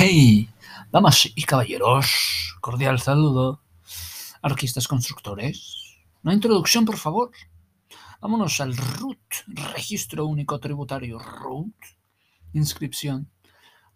[0.00, 0.48] Hey,
[0.92, 3.64] damas y caballeros, cordial saludo.
[4.42, 5.98] Arquistas constructores.
[6.22, 7.32] Una introducción, por favor.
[8.20, 11.74] Vámonos al RUT, Registro Único Tributario RUT.
[12.52, 13.28] Inscripción.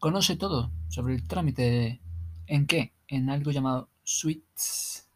[0.00, 2.02] Conoce todo sobre el trámite.
[2.48, 2.94] ¿En qué?
[3.06, 5.08] En algo llamado Suites.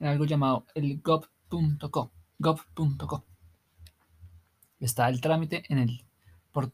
[0.00, 2.10] En algo llamado el gov.co.
[2.40, 3.24] gov.co.
[4.80, 6.04] Está el trámite en el
[6.50, 6.72] por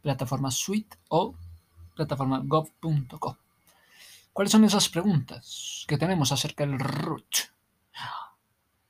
[0.00, 1.34] plataforma Suite o
[1.96, 3.38] plataforma gov.co.
[4.32, 7.36] ¿Cuáles son esas preguntas que tenemos acerca del RUT?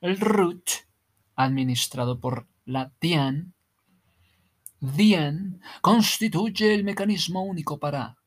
[0.01, 0.69] El RUT,
[1.35, 3.53] administrado por la DIAN,
[5.81, 8.17] constituye el mecanismo único para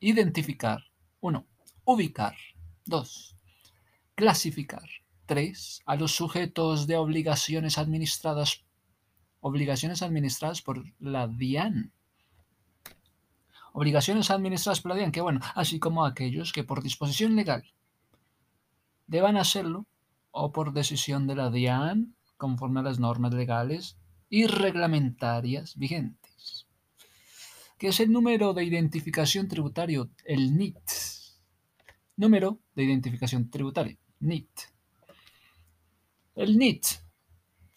[0.00, 0.82] identificar,
[1.20, 1.46] 1.
[1.84, 2.34] Ubicar,
[2.86, 3.36] 2.
[4.14, 4.88] Clasificar,
[5.26, 5.82] 3.
[5.84, 8.64] A los sujetos de obligaciones administradas,
[9.40, 11.92] obligaciones administradas por la DIAN
[13.76, 17.62] obligaciones administradas por la DIAN, que bueno, así como aquellos que por disposición legal
[19.06, 19.84] deban hacerlo
[20.30, 23.98] o por decisión de la DIAN, conforme a las normas legales
[24.30, 26.66] y reglamentarias vigentes,
[27.76, 30.80] que es el número de identificación tributario, el NIT.
[32.16, 34.48] Número de identificación tributaria, NIT.
[36.34, 36.86] El NIT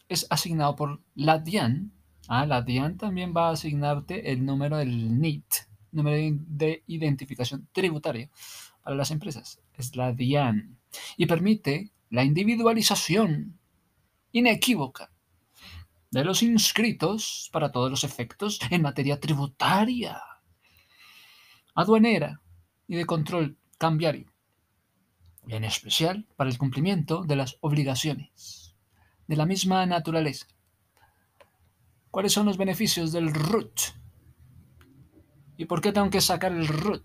[0.07, 1.91] es asignado por la DIAN.
[2.29, 8.29] Ah, la DIAN también va a asignarte el número del NIT número de identificación tributaria
[8.83, 9.59] para las empresas.
[9.73, 10.77] Es la DIAN.
[11.17, 13.59] Y permite la individualización
[14.31, 15.11] inequívoca
[16.11, 20.21] de los inscritos para todos los efectos en materia tributaria,
[21.75, 22.41] aduanera
[22.87, 24.31] y de control cambiario,
[25.47, 28.75] en especial para el cumplimiento de las obligaciones
[29.27, 30.47] de la misma naturaleza.
[32.09, 33.79] ¿Cuáles son los beneficios del RUT?
[35.59, 37.03] ¿Y por qué tengo que sacar el root?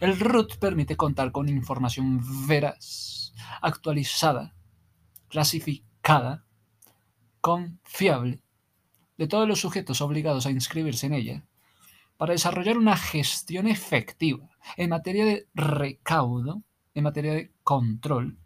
[0.00, 4.54] El root permite contar con información veraz, actualizada,
[5.26, 6.46] clasificada,
[7.40, 8.44] confiable,
[9.18, 11.46] de todos los sujetos obligados a inscribirse en ella,
[12.16, 16.62] para desarrollar una gestión efectiva en materia de recaudo,
[16.94, 18.38] en materia de control,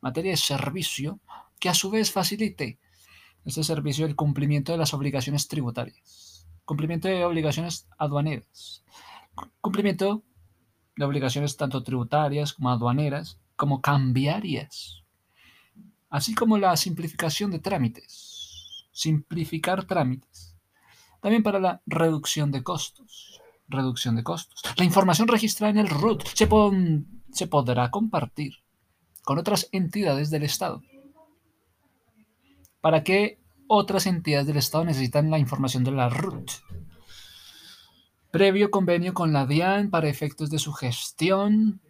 [0.00, 1.18] materia de servicio,
[1.58, 2.78] que a su vez facilite
[3.44, 6.27] ese servicio el cumplimiento de las obligaciones tributarias
[6.68, 8.84] Cumplimiento de obligaciones aduaneras.
[9.62, 10.22] Cumplimiento
[10.96, 15.02] de obligaciones tanto tributarias como aduaneras, como cambiarias.
[16.10, 18.86] Así como la simplificación de trámites.
[18.92, 20.58] Simplificar trámites.
[21.22, 23.40] También para la reducción de costos.
[23.68, 24.60] Reducción de costos.
[24.76, 26.46] La información registrada en el RUT se,
[27.32, 28.56] se podrá compartir
[29.22, 30.82] con otras entidades del Estado.
[32.82, 36.50] ¿Para qué otras entidades del Estado necesitan la información de la RUT.
[38.30, 41.80] Previo convenio con la DIAN para efectos de su gestión,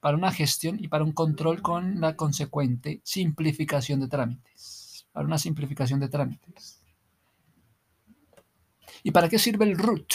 [0.00, 5.06] para una gestión y para un control con la consecuente simplificación de trámites.
[5.12, 6.82] Para una simplificación de trámites.
[9.02, 10.12] ¿Y para qué sirve el RUT?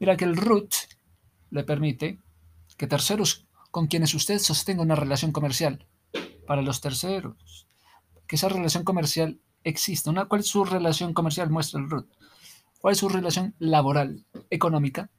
[0.00, 0.74] Mira que el RUT
[1.50, 2.18] le permite
[2.76, 5.86] que terceros con quienes usted sostenga una relación comercial,
[6.46, 7.67] para los terceros,
[8.28, 10.10] que esa relación comercial exista.
[10.10, 11.50] Una, ¿Cuál es su relación comercial?
[11.50, 12.06] Muestra el RUT.
[12.80, 15.10] ¿Cuál es su relación laboral, económica?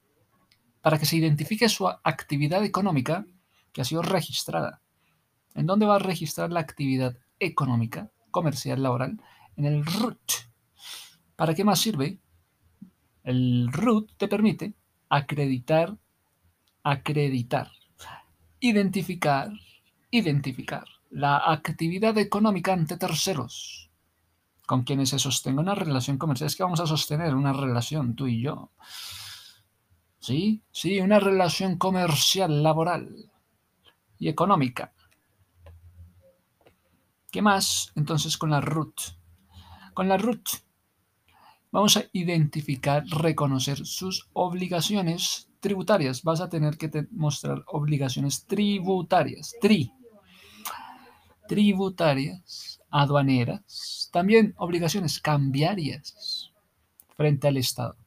[0.81, 3.25] Para que se identifique su actividad económica
[3.73, 4.81] que ha sido registrada.
[5.55, 9.19] ¿En dónde va a registrar la actividad económica, comercial, laboral?
[9.57, 10.31] En el RUT.
[11.35, 12.19] ¿Para qué más sirve?
[13.23, 14.75] El RUT te permite
[15.09, 15.97] acreditar,
[16.83, 17.71] acreditar,
[18.59, 19.51] identificar,
[20.11, 23.89] identificar la actividad económica ante terceros,
[24.65, 26.47] con quienes se sostenga una relación comercial.
[26.47, 28.71] Es que vamos a sostener una relación, tú y yo.
[30.19, 30.61] ¿Sí?
[30.71, 33.31] Sí, una relación comercial, laboral
[34.17, 34.93] y económica.
[37.31, 38.99] ¿Qué más entonces con la RUT?
[39.93, 40.49] Con la RUT
[41.71, 46.23] vamos a identificar, reconocer sus obligaciones tributarias.
[46.23, 49.53] Vas a tener que mostrar obligaciones tributarias.
[49.61, 49.91] Tri,
[51.49, 56.53] tributarias, aduaneras, también obligaciones cambiarias
[57.17, 57.97] frente al Estado.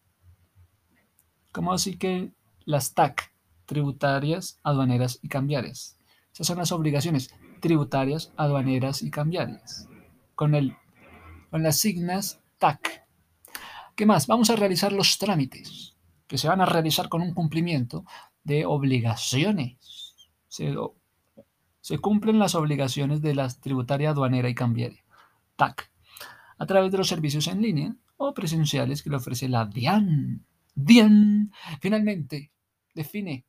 [1.51, 2.31] Como así que
[2.65, 3.33] las TAC,
[3.67, 5.99] tributarias, aduaneras y cambiarias.
[6.33, 9.89] Esas son las obligaciones tributarias, aduaneras y cambiarias.
[10.37, 10.77] Con, el,
[11.51, 13.09] con las signas TAC.
[13.97, 14.29] ¿Qué más?
[14.29, 15.97] Vamos a realizar los trámites
[16.29, 18.05] que se van a realizar con un cumplimiento
[18.45, 20.31] de obligaciones.
[20.47, 20.73] Se
[21.83, 25.05] se cumplen las obligaciones de la tributaria aduanera y cambiaria,
[25.57, 25.91] TAC,
[26.57, 30.47] a través de los servicios en línea o presenciales que le ofrece la DIAN.
[30.75, 32.53] Bien, finalmente,
[32.95, 33.45] define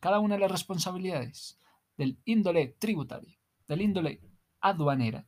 [0.00, 1.60] cada una de las responsabilidades
[1.98, 4.22] del índole tributario, del índole
[4.60, 5.26] aduanera,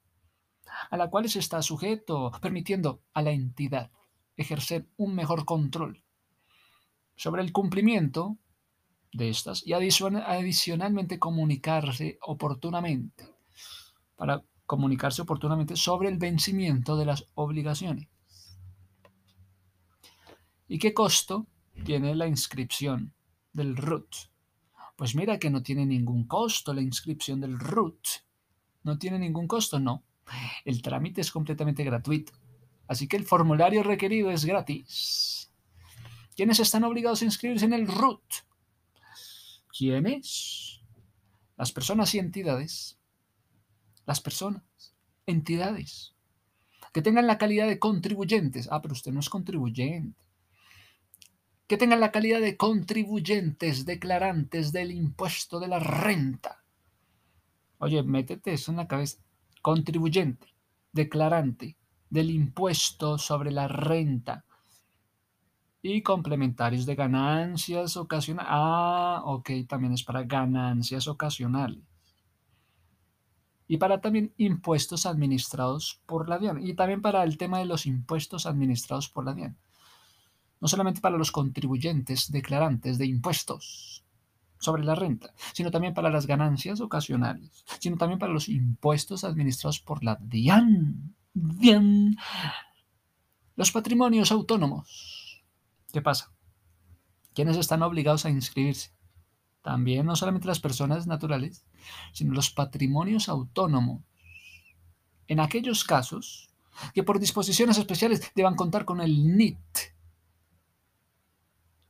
[0.90, 3.90] a la cual se está sujeto, permitiendo a la entidad
[4.36, 6.02] ejercer un mejor control
[7.16, 8.38] sobre el cumplimiento
[9.12, 13.28] de estas y adicionalmente comunicarse oportunamente
[14.16, 18.08] para comunicarse oportunamente sobre el vencimiento de las obligaciones.
[20.68, 21.46] ¿Y qué costo
[21.84, 23.12] tiene la inscripción
[23.52, 24.14] del RUT?
[24.94, 28.06] Pues mira que no tiene ningún costo la inscripción del RUT.
[28.84, 30.04] No tiene ningún costo, no.
[30.64, 32.32] El trámite es completamente gratuito.
[32.86, 35.50] Así que el formulario requerido es gratis.
[36.36, 38.22] ¿Quiénes están obligados a inscribirse en el RUT?
[39.80, 40.82] ¿Quiénes?
[41.56, 42.98] Las personas y entidades.
[44.04, 44.62] Las personas,
[45.24, 46.12] entidades.
[46.92, 48.68] Que tengan la calidad de contribuyentes.
[48.70, 50.22] Ah, pero usted no es contribuyente.
[51.66, 56.62] Que tengan la calidad de contribuyentes declarantes del impuesto de la renta.
[57.78, 59.16] Oye, métete eso en la cabeza.
[59.62, 60.48] Contribuyente,
[60.92, 61.78] declarante
[62.10, 64.44] del impuesto sobre la renta
[65.82, 68.50] y complementarios de ganancias ocasionales.
[68.52, 71.84] Ah, ok, también es para ganancias ocasionales.
[73.66, 76.66] Y para también impuestos administrados por la DIAN.
[76.66, 79.56] Y también para el tema de los impuestos administrados por la DIAN.
[80.60, 84.04] No solamente para los contribuyentes declarantes de impuestos
[84.58, 89.80] sobre la renta, sino también para las ganancias ocasionales, sino también para los impuestos administrados
[89.80, 91.14] por la DIAN.
[91.32, 92.16] DIAN.
[93.56, 95.19] Los patrimonios autónomos
[95.92, 96.32] ¿Qué pasa?
[97.34, 98.92] ¿Quiénes están obligados a inscribirse?
[99.62, 101.64] También no solamente las personas naturales,
[102.12, 104.02] sino los patrimonios autónomos.
[105.26, 106.48] En aquellos casos
[106.94, 109.58] que por disposiciones especiales deban contar con el NIT.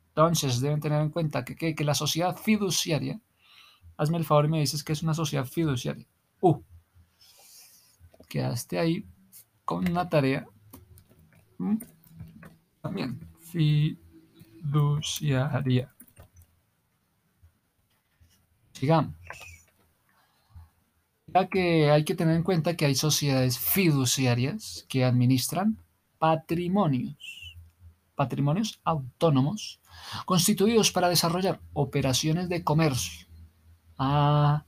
[0.09, 3.21] Entonces deben tener en cuenta que, la sociedad fiduciaria,
[3.97, 6.07] hazme el favor y me dices que es una sociedad fiduciaria.
[6.41, 6.61] Uh,
[8.29, 9.07] quedaste ahí
[9.65, 10.47] con una tarea.
[11.59, 11.77] ¿Mm?
[12.83, 13.30] También
[14.63, 15.95] fiduciaria.
[18.73, 19.15] Sigamos.
[21.27, 25.79] Ya que hay que tener en cuenta que hay sociedades fiduciarias que administran
[26.19, 27.57] patrimonios,
[28.15, 29.81] patrimonios autónomos,
[30.27, 33.29] constituidos para desarrollar operaciones de comercio.
[33.97, 34.65] Ah,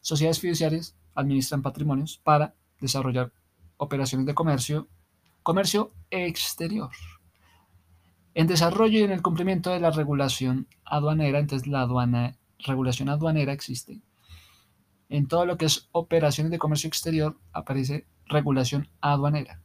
[0.00, 3.32] sociedades fiduciarias administran patrimonios para desarrollar
[3.76, 4.88] operaciones de comercio,
[5.42, 6.90] comercio exterior.
[8.36, 11.88] En desarrollo y en el cumplimiento de la regulación aduanera, entonces la
[12.58, 14.02] regulación aduanera existe.
[15.08, 19.62] En todo lo que es operaciones de comercio exterior aparece regulación aduanera.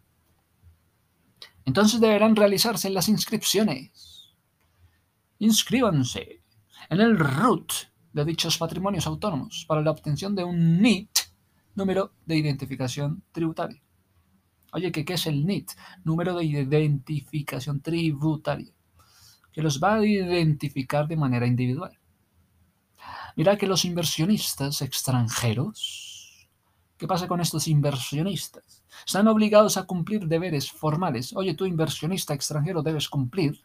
[1.66, 4.30] Entonces deberán realizarse las inscripciones.
[5.40, 6.40] Inscríbanse
[6.90, 7.74] en el RUT
[8.14, 11.20] de dichos patrimonios autónomos para la obtención de un NIT,
[11.76, 13.82] número de identificación tributaria.
[14.72, 15.72] Oye, ¿qué, es el NIT?
[16.04, 18.74] Número de identificación tributaria,
[19.52, 21.98] que los va a identificar de manera individual.
[23.36, 26.48] Mira que los inversionistas extranjeros,
[26.98, 28.84] ¿qué pasa con estos inversionistas?
[29.06, 31.36] Están obligados a cumplir deberes formales.
[31.36, 33.60] Oye, tú inversionista extranjero debes cumplir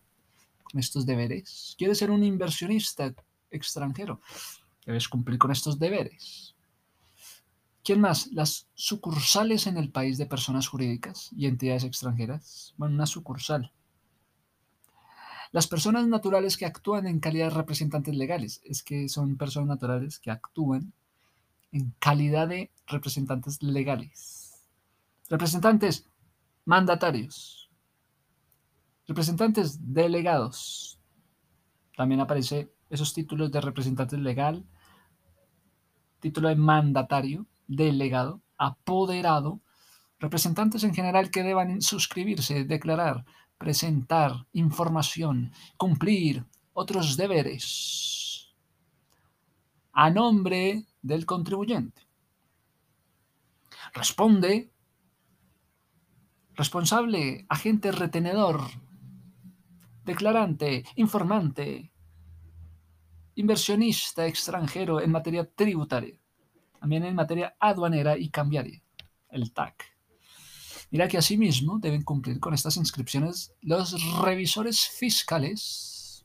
[0.65, 1.75] con estos deberes.
[1.79, 3.15] ¿Quieres ser un inversionista
[3.51, 4.21] extranjero?
[4.85, 6.56] Debes cumplir con estos deberes.
[7.87, 8.33] ¿Quién más?
[8.33, 12.75] Las sucursales en el país de personas jurídicas y entidades extranjeras.
[12.77, 13.73] Bueno, una sucursal.
[15.53, 18.61] Las personas naturales que actúan en calidad de representantes legales.
[18.65, 20.95] Es que son personas naturales que actúan
[21.71, 24.67] en calidad de representantes legales.
[25.31, 26.09] Representantes
[26.65, 27.71] mandatarios.
[29.07, 30.99] Representantes delegados.
[31.97, 34.65] También aparece esos títulos de representante legal,
[36.19, 39.61] título de mandatario delegado, apoderado,
[40.19, 43.25] representantes en general que deban suscribirse, declarar,
[43.59, 48.55] presentar información, cumplir otros deberes
[49.93, 52.03] a nombre del contribuyente.
[53.95, 54.71] Responde
[56.55, 58.61] responsable, agente retenedor,
[60.05, 61.93] declarante, informante,
[63.35, 66.19] inversionista extranjero en materia tributaria
[66.87, 68.81] también en materia aduanera y cambiaria,
[69.31, 69.93] el TAC.
[70.93, 76.25] Mira que asimismo deben cumplir con estas inscripciones los revisores fiscales.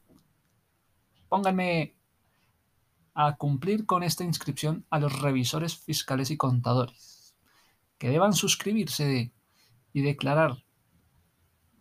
[1.30, 1.96] Pónganme
[3.16, 7.34] a cumplir con esta inscripción a los revisores fiscales y contadores,
[7.98, 9.34] que deban suscribirse
[9.94, 10.64] y declarar,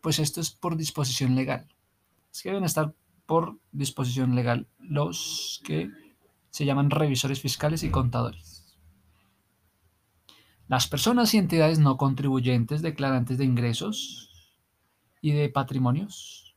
[0.01, 1.69] pues esto es por disposición legal.
[2.33, 2.95] Es que deben estar
[3.27, 5.91] por disposición legal los que
[6.49, 8.50] se llaman revisores fiscales y contadores.
[10.71, 14.55] Las personas y entidades no contribuyentes declarantes de ingresos
[15.21, 16.55] y de patrimonios.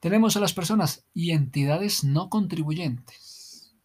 [0.00, 3.76] Tenemos a las personas y entidades no contribuyentes,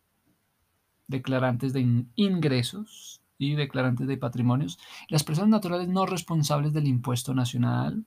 [1.06, 4.79] declarantes de ingresos y declarantes de patrimonios,
[5.10, 8.03] las personas naturales no responsables del impuesto nacional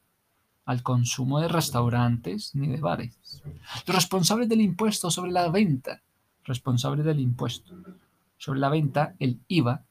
[0.65, 3.45] al consumo de restaurantes ni de bares.
[3.87, 6.03] Los responsables del impuesto sobre la venta,
[6.43, 7.77] responsables del impuesto
[8.39, 9.85] sobre la venta, el IVA,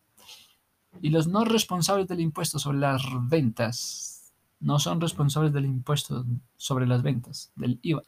[1.01, 6.25] y los no responsables del impuesto sobre las ventas no son responsables del impuesto
[6.57, 8.03] sobre las ventas, del IVA.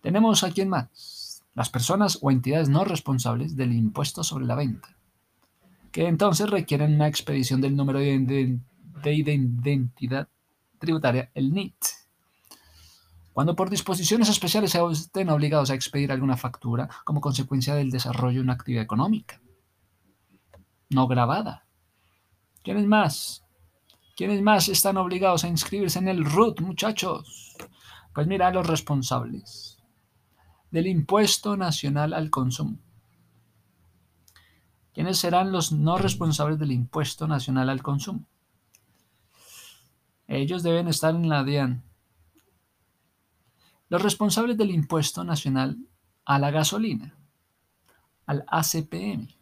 [0.00, 4.98] Tenemos a quién más, las personas o entidades no responsables del impuesto sobre la venta
[5.92, 8.60] que entonces requieren una expedición del número de,
[9.04, 10.28] identidad
[10.78, 11.74] tributaria, el NIT.
[13.32, 18.38] Cuando por disposiciones especiales se estén obligados a expedir alguna factura como consecuencia del desarrollo
[18.38, 19.40] de una actividad económica.
[20.90, 21.66] No grabada.
[22.62, 23.44] ¿Quiénes más?
[24.16, 27.56] ¿Quiénes más están obligados a inscribirse en el RUT, muchachos?
[28.14, 29.78] Pues mira, los responsables
[30.70, 32.78] del impuesto nacional al consumo.
[34.92, 38.26] ¿Quiénes serán los no responsables del impuesto nacional al consumo?
[40.26, 41.84] Ellos deben estar en la DIAN.
[43.88, 45.78] Los responsables del impuesto nacional
[46.24, 47.14] a la gasolina,
[48.26, 49.37] al ACPM.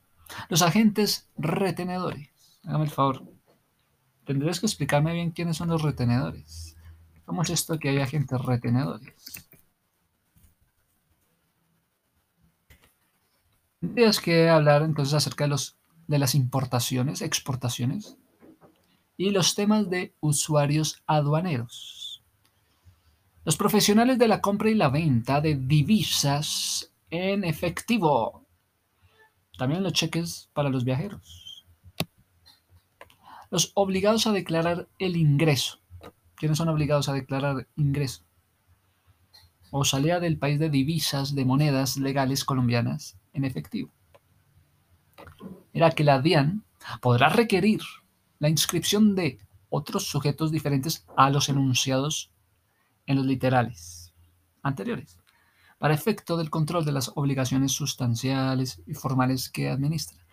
[0.49, 2.31] Los agentes retenedores.
[2.65, 3.23] Hágame el favor.
[4.25, 6.77] Tendrías que explicarme bien quiénes son los retenedores.
[7.25, 9.47] ¿Cómo es esto que hay agentes retenedores?
[13.81, 18.17] Tendrías que hablar entonces acerca de, los, de las importaciones, exportaciones
[19.17, 22.23] y los temas de usuarios aduaneros.
[23.45, 28.46] Los profesionales de la compra y la venta de divisas en efectivo.
[29.59, 31.67] También los cheques para los viajeros.
[33.51, 35.81] Los obligados a declarar el ingreso.
[36.35, 38.25] ¿Quiénes son obligados a declarar ingreso?
[39.71, 43.91] O salida del país de divisas de monedas legales colombianas en efectivo.
[45.73, 46.65] Era que la DIAN
[47.01, 47.81] podrá requerir
[48.39, 49.39] la inscripción de
[49.71, 52.31] otros sujetos diferentes a los enunciados
[53.07, 54.15] en los literales
[54.63, 55.19] anteriores,
[55.79, 60.25] para efecto del control de las obligaciones sustanciales y formales que administra.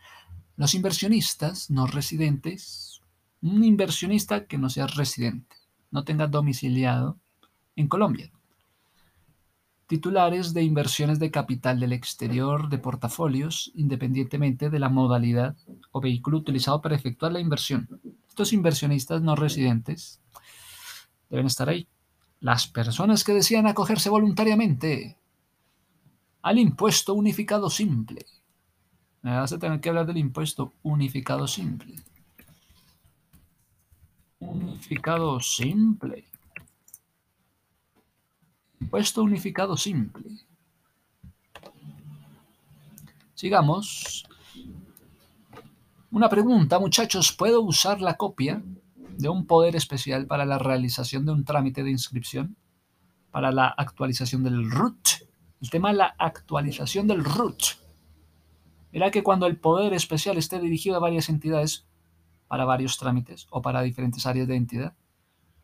[0.55, 3.01] Los inversionistas no residentes,
[3.41, 5.55] un inversionista que no sea residente,
[5.91, 7.17] no tenga domiciliado
[7.75, 8.31] en Colombia,
[9.87, 15.55] titulares de inversiones de capital del exterior de portafolios, independientemente de la modalidad
[15.91, 17.87] o vehículo utilizado para efectuar la inversión.
[18.27, 20.21] Estos inversionistas no residentes
[21.29, 21.87] deben estar ahí.
[22.39, 25.17] Las personas que desean acogerse voluntariamente
[26.43, 28.25] al impuesto unificado simple.
[29.21, 31.95] Me vas tener que hablar del impuesto unificado simple.
[34.39, 36.25] Unificado simple.
[38.81, 40.29] Impuesto unificado simple.
[43.33, 44.25] Sigamos.
[46.11, 47.31] Una pregunta, muchachos.
[47.31, 48.61] ¿Puedo usar la copia
[49.17, 52.57] de un poder especial para la realización de un trámite de inscripción?
[53.31, 55.23] Para la actualización del RUT.
[55.63, 57.63] El tema es la actualización del RUT.
[58.91, 61.87] Verá que cuando el poder especial esté dirigido a varias entidades
[62.49, 64.93] para varios trámites o para diferentes áreas de entidad,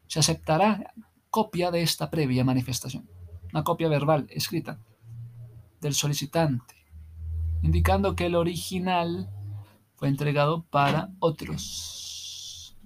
[0.07, 0.93] se aceptará
[1.29, 3.09] copia de esta previa manifestación,
[3.51, 4.79] una copia verbal escrita
[5.81, 6.75] del solicitante,
[7.61, 9.29] indicando que el original
[9.95, 12.77] fue entregado para otros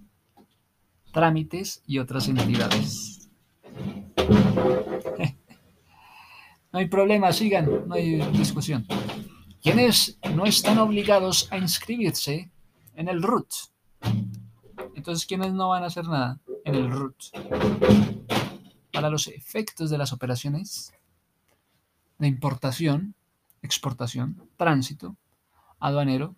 [1.12, 3.30] trámites y otras entidades.
[6.74, 8.86] No hay problema, sigan, no hay discusión.
[9.62, 12.52] Quienes no están obligados a inscribirse
[12.96, 13.48] en el RUT.
[14.96, 17.16] Entonces, ¿quiénes no van a hacer nada en el RUT?
[18.94, 20.94] para los efectos de las operaciones
[22.20, 23.16] de importación,
[23.64, 25.18] exportación, tránsito,
[25.80, 26.36] aduanero,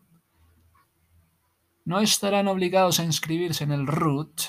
[1.83, 4.41] no estarán obligados a inscribirse en el RUT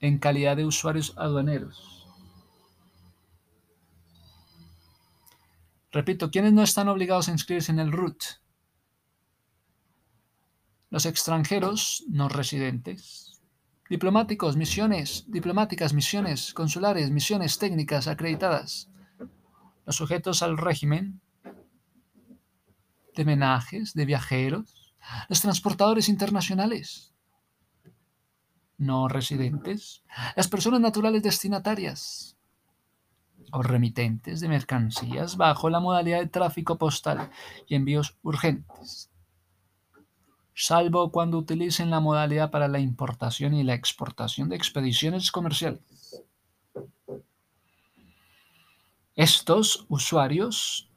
[0.00, 1.95] en calidad de usuarios aduaneros.
[5.96, 8.22] Repito, ¿quiénes no están obligados a inscribirse en el RUT?
[10.90, 13.40] Los extranjeros no residentes,
[13.88, 18.90] diplomáticos, misiones diplomáticas, misiones consulares, misiones técnicas acreditadas,
[19.86, 21.22] los sujetos al régimen
[23.14, 24.94] de menajes, de viajeros,
[25.30, 27.14] los transportadores internacionales,
[28.76, 30.04] no residentes,
[30.36, 32.35] las personas naturales destinatarias
[33.52, 37.30] o remitentes de mercancías bajo la modalidad de tráfico postal
[37.68, 39.10] y envíos urgentes,
[40.54, 46.22] salvo cuando utilicen la modalidad para la importación y la exportación de expediciones comerciales.
[49.14, 50.90] Estos usuarios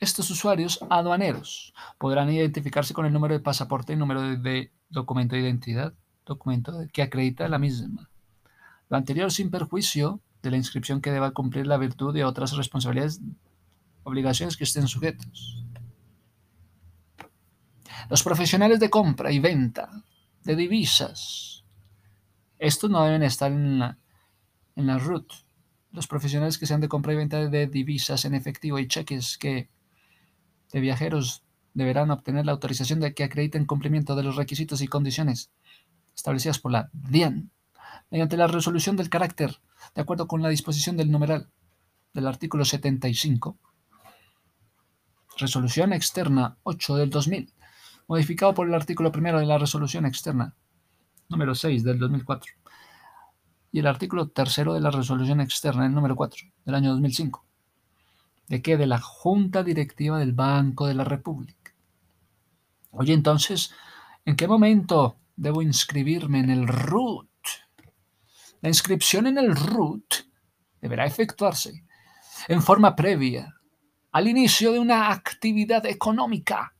[0.00, 5.42] estos usuarios aduaneros podrán identificarse con el número de pasaporte y número de, documento de
[5.42, 5.92] identidad,
[6.24, 8.09] documento que acredita la misma.
[8.90, 13.20] Lo anterior sin perjuicio de la inscripción que deba cumplir la virtud de otras responsabilidades,
[14.02, 15.64] obligaciones que estén sujetos.
[18.10, 20.02] Los profesionales de compra y venta
[20.42, 21.64] de divisas,
[22.58, 23.98] estos no deben estar en la,
[24.74, 25.32] en la RUT.
[25.92, 29.68] Los profesionales que sean de compra y venta de divisas en efectivo y cheques que
[30.72, 31.44] de viajeros
[31.74, 35.52] deberán obtener la autorización de que acrediten cumplimiento de los requisitos y condiciones
[36.14, 37.52] establecidas por la DIAN
[38.10, 39.60] mediante la resolución del carácter,
[39.94, 41.50] de acuerdo con la disposición del numeral
[42.14, 43.58] del artículo 75,
[45.38, 47.52] resolución externa 8 del 2000,
[48.08, 50.54] modificado por el artículo primero de la resolución externa
[51.28, 52.52] número 6 del 2004
[53.72, 57.46] y el artículo tercero de la resolución externa, el número 4 del año 2005
[58.50, 58.76] ¿De qué?
[58.76, 61.72] De la Junta Directiva del Banco de la República.
[62.90, 63.72] Oye, entonces,
[64.24, 67.29] ¿en qué momento debo inscribirme en el RUT?
[68.60, 70.14] La inscripción en el RUT
[70.80, 71.84] deberá efectuarse
[72.48, 73.54] en forma previa
[74.12, 76.74] al inicio de una actividad económica,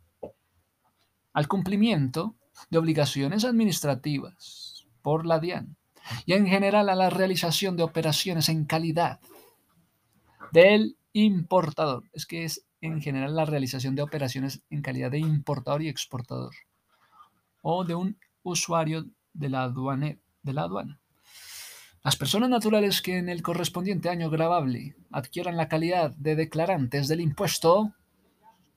[1.33, 2.35] al cumplimiento
[2.71, 5.77] de obligaciones administrativas por la DIAN
[6.27, 9.21] y en general a la realización de operaciones en calidad
[10.53, 12.05] del importador.
[12.13, 16.55] Es que es en general la realización de operaciones en calidad de importador y exportador.
[17.63, 21.00] O de un usuario de la, aduana, de la aduana.
[22.03, 27.21] Las personas naturales que en el correspondiente año grabable adquieran la calidad de declarantes del
[27.21, 27.93] impuesto,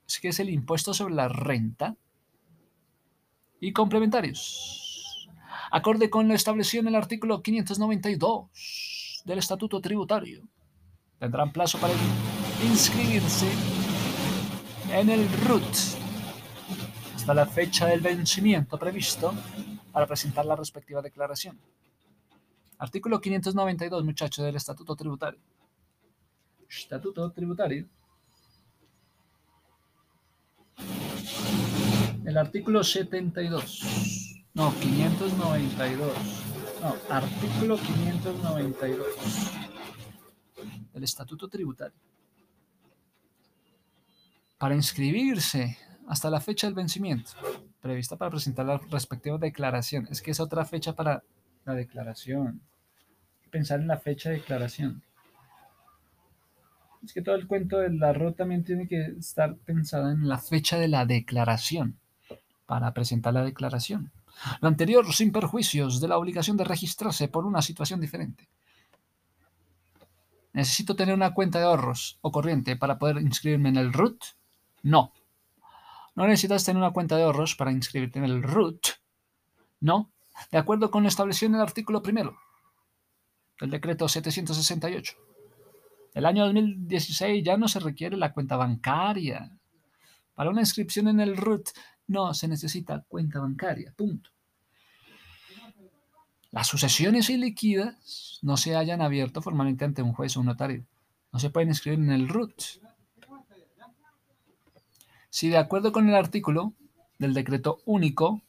[0.07, 1.95] es que es el impuesto sobre la renta,
[3.61, 5.29] y complementarios,
[5.71, 10.43] acorde con lo establecido en el artículo 592 del Estatuto Tributario
[11.23, 11.93] tendrán plazo para
[12.69, 13.47] inscribirse
[14.91, 15.63] en el RUT
[17.15, 19.33] hasta la fecha del vencimiento previsto
[19.93, 21.57] para presentar la respectiva declaración.
[22.83, 25.39] Artículo 592, muchachos, del Estatuto Tributario.
[26.67, 27.87] Estatuto Tributario.
[32.25, 34.43] El artículo 72.
[34.53, 36.13] No, 592.
[36.81, 39.07] No, artículo 592
[40.91, 41.97] del Estatuto Tributario.
[44.57, 45.77] Para inscribirse
[46.09, 47.31] hasta la fecha del vencimiento,
[47.79, 50.05] prevista para presentar la respectiva declaración.
[50.11, 51.23] Es que es otra fecha para
[51.63, 52.61] la declaración.
[53.53, 55.03] Pensar en la fecha de declaración.
[57.03, 60.39] Es que todo el cuento de la ROT también tiene que estar pensado en la
[60.39, 61.99] fecha de la declaración
[62.65, 64.11] para presentar la declaración.
[64.59, 68.49] Lo anterior sin perjuicios de la obligación de registrarse por una situación diferente.
[70.53, 74.19] ¿Necesito tener una cuenta de ahorros o corriente para poder inscribirme en el RUT?
[74.81, 75.13] No.
[76.15, 78.83] ¿No necesitas tener una cuenta de ahorros para inscribirte en el RUT?
[79.79, 80.09] No.
[80.51, 82.35] De acuerdo con lo establecido en el artículo primero
[83.63, 85.13] del decreto 768.
[86.13, 89.57] El año 2016 ya no se requiere la cuenta bancaria.
[90.33, 91.69] Para una inscripción en el RUT
[92.07, 93.93] no se necesita cuenta bancaria.
[93.95, 94.31] Punto.
[96.51, 100.85] Las sucesiones ilíquidas no se hayan abierto formalmente ante un juez o un notario.
[101.31, 102.61] No se pueden inscribir en el RUT.
[105.29, 106.73] Si de acuerdo con el artículo
[107.17, 108.41] del decreto único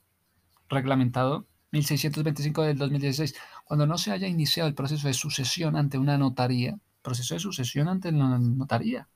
[0.68, 6.18] reglamentado 1625 del 2016, cuando no se haya iniciado el proceso de sucesión ante una
[6.18, 9.08] notaría, proceso de sucesión ante la notaría,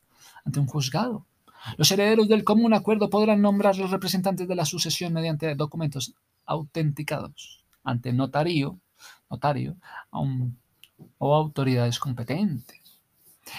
[0.45, 1.27] ante un juzgado,
[1.77, 6.15] los herederos del común acuerdo podrán nombrar los representantes de la sucesión mediante documentos
[6.47, 8.79] autenticados ante notario,
[9.31, 9.77] notario
[11.19, 12.81] o autoridades competentes,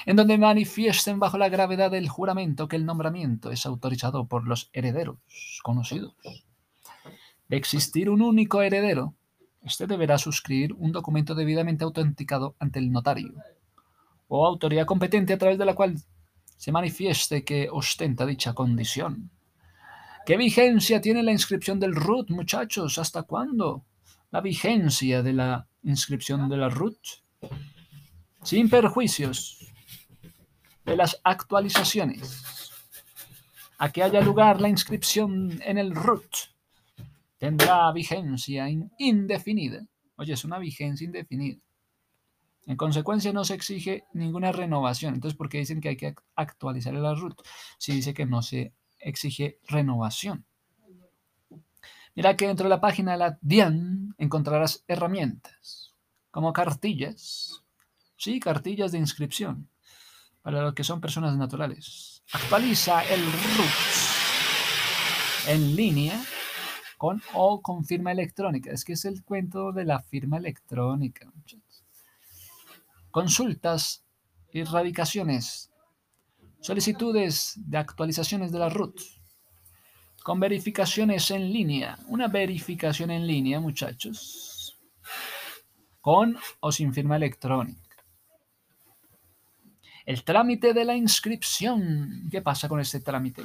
[0.06, 4.70] en donde manifiesten bajo la gravedad del juramento que el nombramiento es autorizado por los
[4.74, 5.18] herederos
[5.64, 6.14] conocidos.
[7.48, 9.16] De existir un único heredero,
[9.64, 13.34] éste deberá suscribir un documento debidamente autenticado ante el notario
[14.28, 15.96] o autoridad competente a través de la cual
[16.46, 19.32] se manifieste que ostenta dicha condición.
[20.26, 23.00] ¿Qué vigencia tiene la inscripción del RUT, muchachos?
[23.00, 23.86] ¿Hasta cuándo?
[24.32, 27.00] la vigencia de la inscripción de la RUT,
[28.44, 29.58] sin perjuicios
[30.86, 32.72] de las actualizaciones,
[33.78, 36.30] a que haya lugar la inscripción en el RUT,
[37.40, 38.68] tendrá vigencia
[39.00, 39.88] indefinida.
[40.18, 41.60] Oye, es una vigencia indefinida.
[42.68, 45.16] En consecuencia, no se exige ninguna renovación.
[45.16, 47.42] Entonces, ¿por qué dicen que hay que actualizar el root?
[47.80, 50.46] Si dice que no se exige renovación.
[52.14, 55.96] Mira que dentro de la página de la DIAN encontrarás herramientas
[56.32, 57.64] como cartillas.
[58.18, 59.70] Sí, cartillas de inscripción
[60.42, 62.22] para los que son personas naturales.
[62.34, 63.70] Actualiza el root
[65.48, 66.22] en línea
[67.00, 68.74] con o con firma electrónica.
[68.74, 71.32] Es que es el cuento de la firma electrónica.
[73.10, 74.04] Consultas
[74.52, 75.72] y radicaciones.
[76.60, 79.00] Solicitudes de actualizaciones de la root.
[80.24, 81.98] Con verificaciones en línea.
[82.08, 84.78] Una verificación en línea, muchachos.
[86.02, 87.96] Con o sin firma electrónica.
[90.06, 92.28] El trámite de la inscripción.
[92.30, 93.44] ¿Qué pasa con este trámite?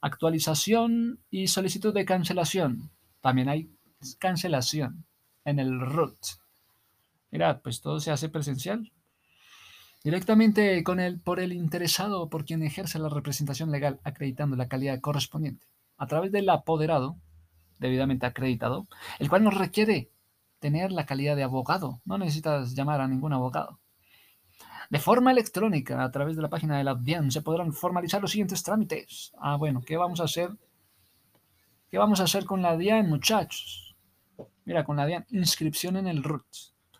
[0.00, 2.90] Actualización y solicitud de cancelación.
[3.20, 3.70] También hay
[4.18, 5.04] cancelación
[5.44, 6.18] en el root.
[7.30, 8.92] Mira, pues todo se hace presencial.
[10.04, 14.68] Directamente con el, por el interesado o por quien ejerce la representación legal acreditando la
[14.68, 15.66] calidad correspondiente.
[15.96, 17.16] A través del apoderado,
[17.78, 18.86] debidamente acreditado,
[19.18, 20.10] el cual nos requiere
[20.60, 22.00] tener la calidad de abogado.
[22.04, 23.80] No necesitas llamar a ningún abogado.
[24.90, 28.30] De forma electrónica, a través de la página de la DIAN, se podrán formalizar los
[28.30, 29.32] siguientes trámites.
[29.38, 30.50] Ah, bueno, ¿qué vamos a hacer?
[31.90, 33.94] ¿Qué vamos a hacer con la DIAN, muchachos?
[34.64, 36.46] Mira, con la DIAN, inscripción en el RUT,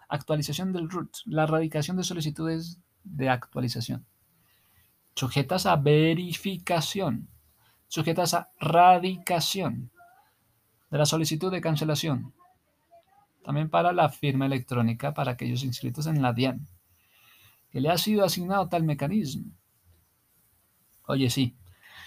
[0.08, 4.04] actualización del RUT, la erradicación de solicitudes de actualización.
[5.14, 7.28] Sujetas a verificación,
[7.86, 9.90] sujetas a radicación
[10.90, 12.34] de la solicitud de cancelación.
[13.44, 16.68] También para la firma electrónica para aquellos inscritos en la DIAN
[17.70, 19.52] que le ha sido asignado tal mecanismo.
[21.06, 21.56] Oye, sí,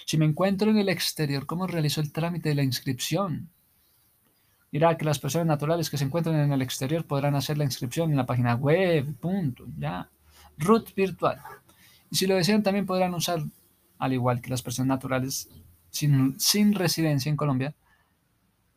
[0.06, 3.50] si me encuentro en el exterior, ¿cómo realizo el trámite de la inscripción?
[4.72, 8.12] Dirá que las personas naturales que se encuentran en el exterior podrán hacer la inscripción
[8.12, 10.10] en la página web, punto, ya.
[10.58, 11.40] Root virtual.
[12.10, 13.42] Y si lo desean, también podrán usar,
[13.98, 15.50] al igual que las personas naturales
[15.90, 17.76] sin, sin residencia en Colombia,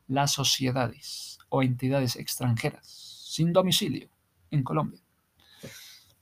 [0.08, 4.08] las sociedades o entidades extranjeras sin domicilio
[4.50, 5.03] en Colombia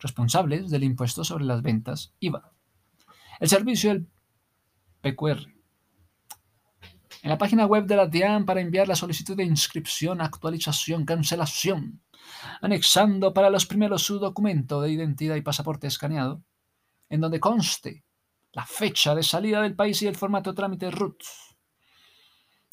[0.02, 2.52] responsables del impuesto sobre las ventas IVA.
[3.40, 4.08] El servicio del
[5.00, 5.46] PQR.
[7.22, 12.02] En la página web de la DIAN para enviar la solicitud de inscripción, actualización, cancelación,
[12.60, 16.42] anexando para los primeros su documento de identidad y pasaporte escaneado,
[17.08, 18.04] en donde conste
[18.52, 21.22] la fecha de salida del país y el formato de trámite RUT,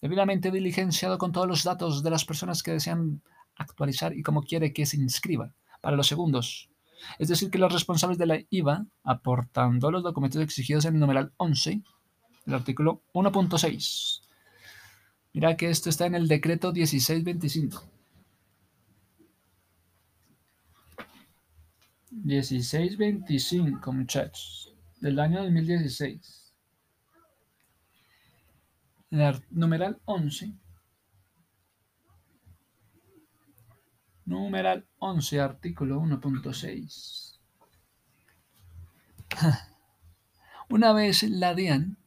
[0.02, 3.22] debidamente diligenciado con todos los datos de las personas que desean
[3.56, 5.54] actualizar y cómo quiere que se inscriba.
[5.82, 6.70] Para los segundos,
[7.18, 11.32] es decir, que los responsables de la IVA, aportando los documentos exigidos en el numeral
[11.38, 11.82] 11
[12.46, 14.22] del artículo 1.6.
[15.34, 17.84] Mira que esto está en el decreto 1625.
[22.12, 26.54] 1625, muchachos, del año 2016.
[29.12, 30.54] El numeral 11
[34.30, 37.40] Numeral 11, artículo 1.6.
[40.70, 41.98] Una vez la DIAN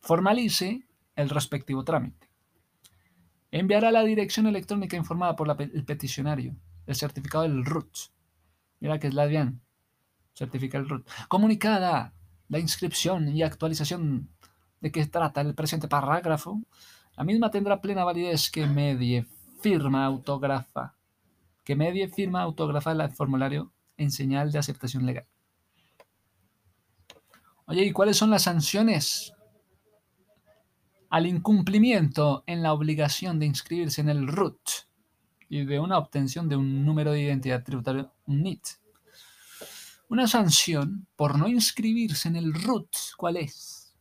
[0.00, 2.30] formalice el respectivo trámite,
[3.50, 6.54] enviará la dirección electrónica informada por el peticionario
[6.86, 7.90] el certificado del RUT.
[8.78, 9.60] Mira que es la DIAN,
[10.32, 11.08] certifica el RUT.
[11.26, 12.14] Comunicada
[12.48, 14.28] la inscripción y actualización
[14.80, 16.62] de que trata el presente parágrafo,
[17.16, 19.26] la misma tendrá plena validez que medie
[19.60, 20.99] firma autógrafa
[21.64, 25.26] que medie firma autógrafa el formulario en señal de aceptación legal.
[27.66, 29.32] Oye, ¿y cuáles son las sanciones
[31.10, 34.60] al incumplimiento en la obligación de inscribirse en el RUT
[35.48, 38.66] y de una obtención de un número de identidad tributario, un NIT?
[40.08, 43.94] Una sanción por no inscribirse en el RUT, ¿cuál es?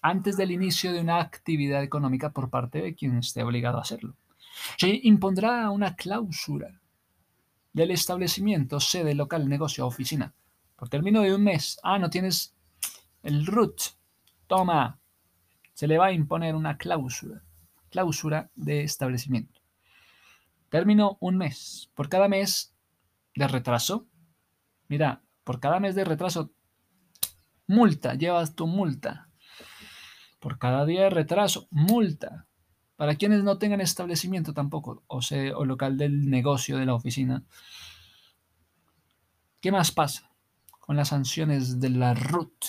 [0.00, 4.16] Antes del inicio de una actividad económica por parte de quien esté obligado a hacerlo.
[4.78, 6.80] Se impondrá una cláusula
[7.76, 10.34] del establecimiento, sede, local, negocio, oficina.
[10.76, 12.56] Por término de un mes, ah, no tienes
[13.22, 13.78] el root,
[14.46, 14.98] toma,
[15.74, 17.42] se le va a imponer una cláusula,
[17.90, 19.60] cláusula de establecimiento.
[20.70, 21.90] Término un mes.
[21.94, 22.74] Por cada mes
[23.34, 24.06] de retraso,
[24.88, 26.52] mira, por cada mes de retraso,
[27.66, 29.28] multa, llevas tu multa.
[30.40, 32.46] Por cada día de retraso, multa.
[32.96, 37.44] Para quienes no tengan establecimiento tampoco, o, sea, o local del negocio de la oficina.
[39.60, 40.30] ¿Qué más pasa
[40.80, 42.64] con las sanciones de la RUT?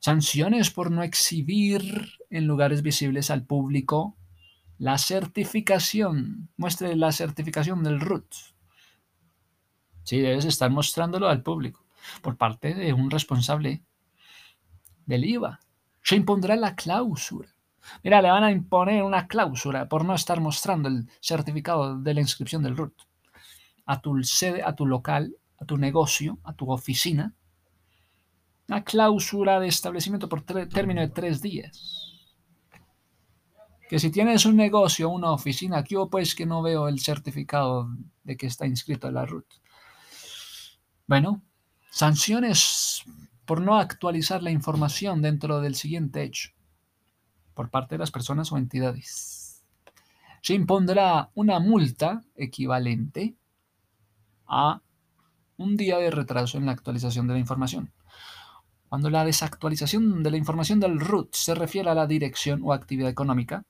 [0.00, 4.16] Sanciones por no exhibir en lugares visibles al público
[4.78, 6.50] la certificación.
[6.56, 8.26] Muestre la certificación del RUT.
[10.04, 11.84] Sí, debes estar mostrándolo al público
[12.22, 13.82] por parte de un responsable
[15.06, 15.60] del IVA.
[16.02, 17.55] Se impondrá la cláusula.
[18.02, 22.20] Mira, le van a imponer una cláusula por no estar mostrando el certificado de la
[22.20, 22.94] inscripción del RUT
[23.86, 27.34] a tu sede, a tu local, a tu negocio, a tu oficina.
[28.68, 32.12] Una cláusula de establecimiento por término de tres días.
[33.88, 37.88] Que si tienes un negocio, una oficina, aquí o pues que no veo el certificado
[38.24, 39.46] de que está inscrito en la RUT.
[41.06, 41.42] Bueno,
[41.90, 43.04] sanciones
[43.44, 46.55] por no actualizar la información dentro del siguiente hecho
[47.56, 49.64] por parte de las personas o entidades.
[50.42, 53.34] Se impondrá una multa equivalente
[54.46, 54.82] a
[55.56, 57.90] un día de retraso en la actualización de la información.
[58.90, 63.08] Cuando la desactualización de la información del RUT se refiere a la dirección o actividad
[63.08, 63.64] económica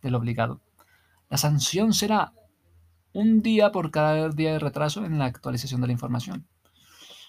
[0.00, 0.62] del obligado,
[1.28, 2.32] la sanción será
[3.12, 6.46] un día por cada día de retraso en la actualización de la información.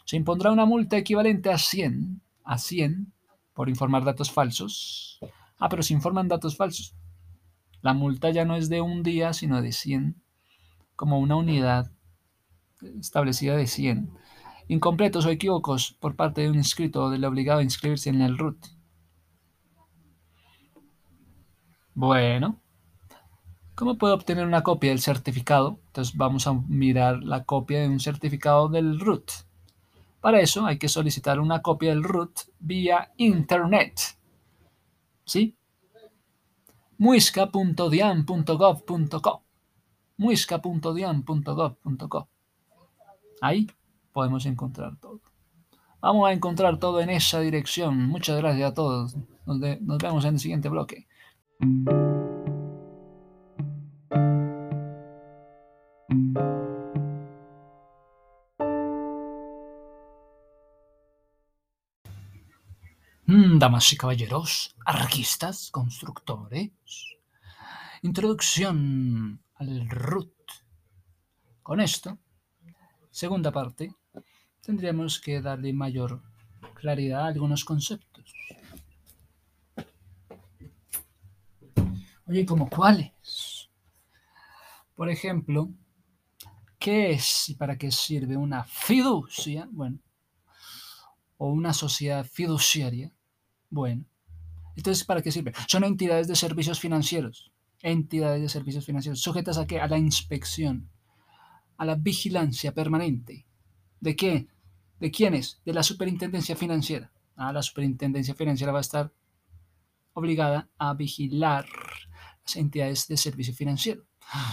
[0.06, 3.12] Se impondrá una multa equivalente a 100, a 100
[3.54, 5.20] por informar datos falsos.
[5.58, 6.96] Ah, pero se informan datos falsos.
[7.82, 10.22] La multa ya no es de un día, sino de 100,
[10.96, 11.91] como una unidad
[13.00, 14.12] establecida de 100.
[14.67, 18.38] Incompletos o equívocos por parte de un inscrito o del obligado a inscribirse en el
[18.38, 18.58] RUT.
[21.93, 22.60] Bueno,
[23.74, 25.80] ¿cómo puedo obtener una copia del certificado?
[25.88, 29.32] Entonces vamos a mirar la copia de un certificado del RUT.
[30.22, 34.17] Para eso hay que solicitar una copia del RUT vía Internet.
[35.28, 35.56] ¿Sí?
[36.98, 39.44] muisca.dian.gov.co
[40.18, 42.30] muisca.dian.gov.co
[43.40, 43.68] Ahí
[44.13, 45.22] podemos encontrar todo.
[46.02, 48.08] Vamos a encontrar todo en esa dirección.
[48.08, 49.16] Muchas gracias a todos.
[49.46, 51.08] Nos, nos vemos en el siguiente bloque.
[63.60, 66.72] Damas y caballeros, arquistas, constructores.
[68.02, 70.34] Introducción al RUT.
[71.63, 72.17] Con esto
[73.17, 73.96] segunda parte,
[74.62, 76.22] tendríamos que darle mayor
[76.76, 78.32] claridad a algunos conceptos.
[82.28, 83.72] Oye, ¿como cuáles?
[84.96, 85.72] Por ejemplo,
[86.78, 89.67] ¿qué es y para qué sirve una fiducia?
[89.72, 89.98] Bueno,
[91.38, 93.12] o una sociedad fiduciaria.
[93.69, 94.06] Bueno,
[94.75, 95.53] entonces, ¿para qué sirve?
[95.67, 97.51] Son entidades de servicios financieros.
[97.82, 99.80] Entidades de servicios financieros sujetas a qué?
[99.80, 100.89] A la inspección
[101.77, 103.45] a la vigilancia permanente.
[103.99, 104.47] ¿De qué?
[104.99, 105.62] ¿De quiénes?
[105.65, 107.12] De la superintendencia financiera.
[107.36, 109.13] Ah, la superintendencia financiera va a estar
[110.13, 111.67] obligada a vigilar
[112.43, 114.06] las entidades de servicio financiero.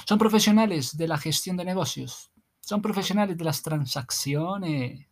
[0.07, 2.31] Son profesionales de la gestión de negocios.
[2.61, 5.09] Son profesionales de las transacciones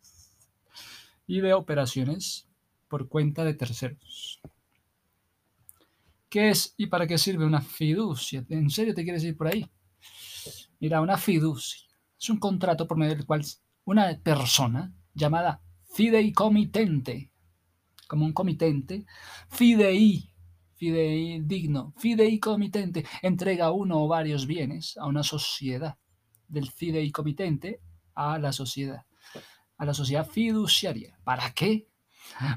[1.27, 2.49] y de operaciones
[2.93, 4.43] por cuenta de terceros.
[6.29, 8.45] ¿Qué es y para qué sirve una fiducia?
[8.51, 9.67] ¿En serio te quieres ir por ahí?
[10.79, 11.89] Mira, una fiducia
[12.21, 13.47] es un contrato por medio del cual
[13.85, 15.63] una persona llamada
[15.95, 17.33] fideicomitente,
[18.07, 19.07] como un comitente,
[19.49, 20.31] fidei,
[20.75, 25.97] fidei digno, fideicomitente, entrega uno o varios bienes a una sociedad,
[26.47, 27.81] del fideicomitente
[28.15, 29.07] a la sociedad,
[29.79, 31.19] a la sociedad fiduciaria.
[31.25, 31.89] ¿Para qué?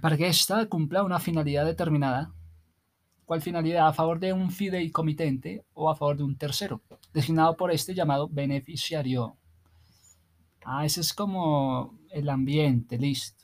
[0.01, 2.32] Para que ésta cumpla una finalidad determinada.
[3.25, 3.88] ¿Cuál finalidad?
[3.88, 6.82] A favor de un fideicomitente o a favor de un tercero,
[7.13, 9.36] designado por este llamado beneficiario.
[10.63, 13.43] Ah, ese es como el ambiente, listo.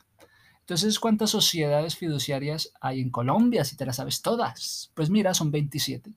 [0.60, 3.66] Entonces, ¿cuántas sociedades fiduciarias hay en Colombia?
[3.66, 4.92] Si te las sabes todas.
[4.94, 6.14] Pues mira, son 27.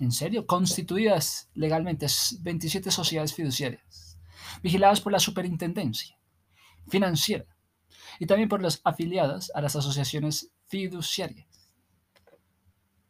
[0.00, 0.46] ¿En serio?
[0.46, 2.06] Constituidas legalmente
[2.40, 4.18] 27 sociedades fiduciarias,
[4.62, 6.18] vigiladas por la superintendencia
[6.88, 7.51] financiera
[8.22, 11.48] y también por las afiliadas a las asociaciones fiduciarias.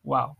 [0.05, 0.39] ¡Wow!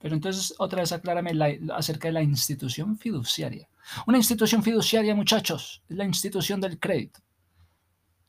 [0.00, 1.30] Pero entonces, otra vez aclárame
[1.72, 3.68] acerca de la institución fiduciaria.
[4.08, 7.20] Una institución fiduciaria, muchachos, es la institución del crédito.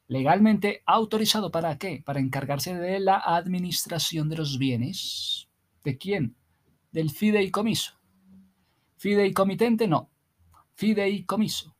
[0.05, 2.03] Legalmente autorizado para qué?
[2.05, 5.49] Para encargarse de la administración de los bienes.
[5.83, 6.35] ¿De quién?
[6.91, 7.99] Del fideicomiso.
[8.97, 10.11] Fideicomitente no.
[10.75, 11.75] Fideicomiso.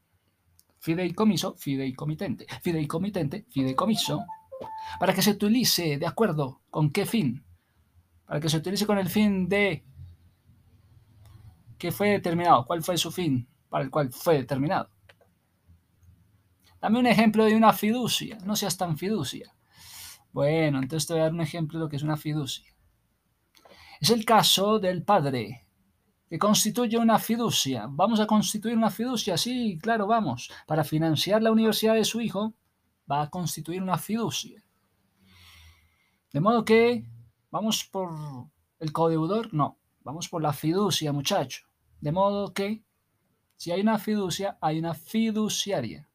[0.80, 2.46] Fideicomiso, fideicomitente.
[2.62, 4.24] Fideicomitente, fideicomiso.
[5.00, 7.44] Para que se utilice de acuerdo con qué fin.
[8.26, 9.84] Para que se utilice con el fin de...
[11.78, 12.66] ¿Qué fue determinado?
[12.66, 13.48] ¿Cuál fue su fin?
[13.70, 14.90] para el cual fue determinado.
[16.82, 19.54] Dame un ejemplo de una fiducia, no seas tan fiducia.
[20.32, 22.74] Bueno, entonces te voy a dar un ejemplo de lo que es una fiducia.
[24.00, 25.68] Es el caso del padre
[26.30, 27.88] que constituye una fiducia.
[27.90, 30.52] Vamos a constituir una fiducia, sí, claro, vamos.
[30.68, 32.54] Para financiar la universidad de su hijo,
[33.12, 34.64] va a constituir una fiducia.
[36.32, 37.04] De modo que,
[37.50, 38.12] ¿vamos por
[38.80, 39.52] el codeudor?
[39.54, 41.64] No, vamos por la fiducia, muchacho.
[42.00, 42.84] De modo que,
[43.56, 46.08] si hay una fiducia, hay una fiduciaria.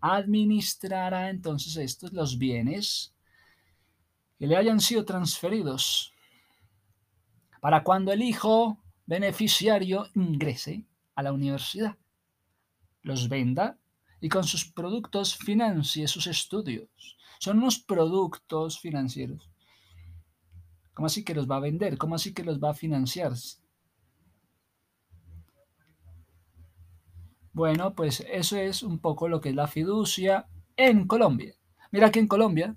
[0.00, 3.14] Administrará entonces estos los bienes
[4.40, 6.12] que le hayan sido transferidos
[7.60, 8.81] para cuando el hijo
[9.12, 11.98] beneficiario ingrese a la universidad,
[13.02, 13.76] los venda
[14.22, 16.88] y con sus productos financie sus estudios.
[17.38, 19.50] Son unos productos financieros.
[20.94, 21.98] ¿Cómo así que los va a vender?
[21.98, 23.34] ¿Cómo así que los va a financiar?
[27.52, 31.54] Bueno, pues eso es un poco lo que es la fiducia en Colombia.
[31.90, 32.74] Mira que en Colombia,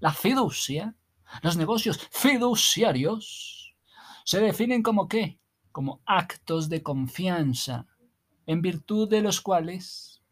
[0.00, 0.96] la fiducia,
[1.42, 3.76] los negocios fiduciarios,
[4.24, 5.38] se definen como qué?
[5.74, 7.88] Como actos de confianza,
[8.46, 10.22] en virtud de los cuales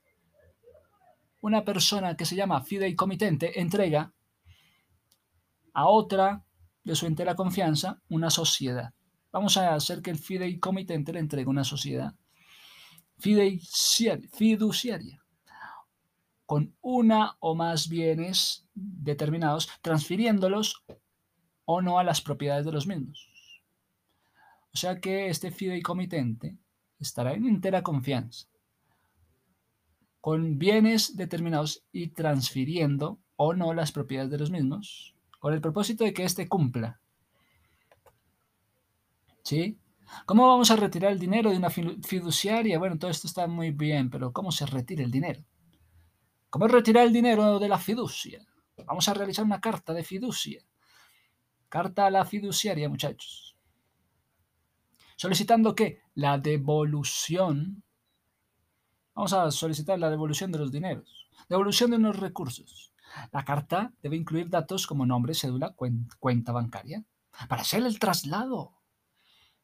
[1.40, 4.14] una persona que se llama fideicomitente entrega
[5.74, 6.44] a otra
[6.84, 8.94] de su entera confianza una sociedad.
[9.32, 12.14] Vamos a hacer que el fideicomitente le entregue una sociedad
[13.18, 15.24] fiduciaria
[16.46, 20.84] con una o más bienes determinados, transfiriéndolos
[21.64, 23.31] o no a las propiedades de los mismos.
[24.74, 26.56] O sea que este fideicomitente
[26.98, 28.46] estará en entera confianza
[30.22, 36.04] con bienes determinados y transfiriendo o no las propiedades de los mismos, con el propósito
[36.04, 37.00] de que éste cumpla.
[39.42, 39.76] ¿Sí?
[40.24, 42.78] ¿Cómo vamos a retirar el dinero de una fiduciaria?
[42.78, 45.42] Bueno, todo esto está muy bien, pero ¿cómo se retira el dinero?
[46.48, 48.46] ¿Cómo retirar el dinero de la fiducia?
[48.86, 50.62] Vamos a realizar una carta de fiducia.
[51.68, 53.51] Carta a la fiduciaria, muchachos.
[55.22, 57.84] Solicitando que la devolución
[59.14, 62.92] Vamos a solicitar la devolución de los dineros, devolución de unos recursos.
[63.30, 65.76] La carta debe incluir datos como nombre, cédula,
[66.18, 67.04] cuenta bancaria,
[67.48, 68.72] para hacer el traslado.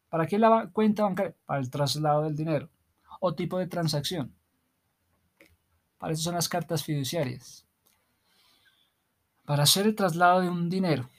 [0.08, 1.34] ¿Para qué la cuenta bancaria?
[1.44, 2.70] Para el traslado del dinero
[3.18, 4.32] o tipo de transacción.
[5.98, 7.66] Para eso son las cartas fiduciarias.
[9.44, 11.10] Para hacer el traslado de un dinero.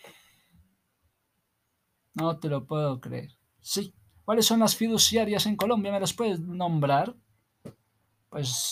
[2.13, 3.35] No te lo puedo creer.
[3.59, 3.93] Sí.
[4.29, 5.91] ¿Cuáles son las fiduciarias en Colombia?
[5.91, 7.15] ¿Me las puedes nombrar?
[8.29, 8.71] Pues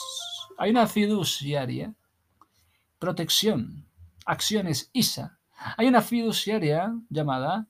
[0.56, 1.96] hay una fiduciaria,
[3.00, 3.90] protección,
[4.24, 5.40] acciones ISA.
[5.76, 7.68] Hay una fiduciaria llamada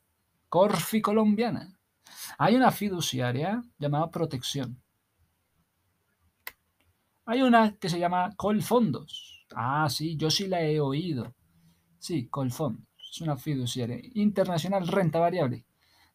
[0.49, 1.79] Corfi Colombiana.
[2.37, 4.83] Hay una fiduciaria llamada Protección.
[7.23, 9.45] Hay una que se llama Colfondos.
[9.55, 11.33] Ah, sí, yo sí la he oído.
[11.99, 12.85] Sí, Colfondos.
[13.13, 15.66] Es una fiduciaria internacional renta variable.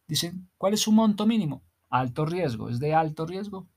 [0.06, 1.62] Dicen, ¿cuál es su monto mínimo?
[1.88, 2.68] Alto riesgo.
[2.68, 3.68] ¿Es de alto riesgo?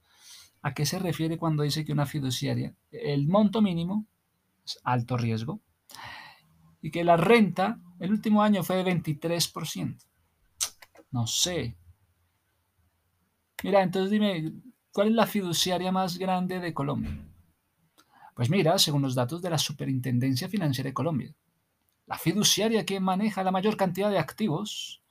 [0.62, 4.06] ¿A qué se refiere cuando dice que una fiduciaria, el monto mínimo
[4.64, 5.60] es alto riesgo
[6.82, 9.96] y que la renta el último año fue de 23%?
[11.12, 11.76] No sé.
[13.62, 14.52] Mira, entonces dime,
[14.92, 17.16] ¿cuál es la fiduciaria más grande de Colombia?
[18.34, 21.34] Pues mira, según los datos de la Superintendencia Financiera de Colombia,
[22.06, 25.02] la fiduciaria que maneja la mayor cantidad de activos,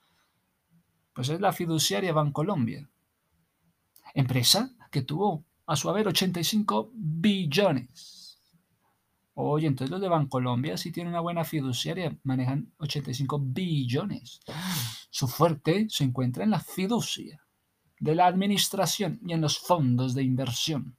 [1.15, 2.87] pues es la fiduciaria Bancolombia.
[4.13, 8.41] Empresa que tuvo a su haber 85 billones.
[9.33, 14.41] Oye, entonces los de Bancolombia sí tienen una buena fiduciaria, manejan 85 billones.
[15.09, 17.41] Su fuerte se encuentra en la fiducia
[17.99, 20.97] de la administración y en los fondos de inversión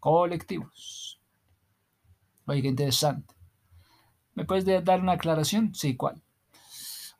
[0.00, 1.20] colectivos.
[2.46, 3.36] Oye, qué interesante.
[4.34, 5.76] ¿Me puedes dar una aclaración?
[5.76, 6.20] Sí, ¿cuál?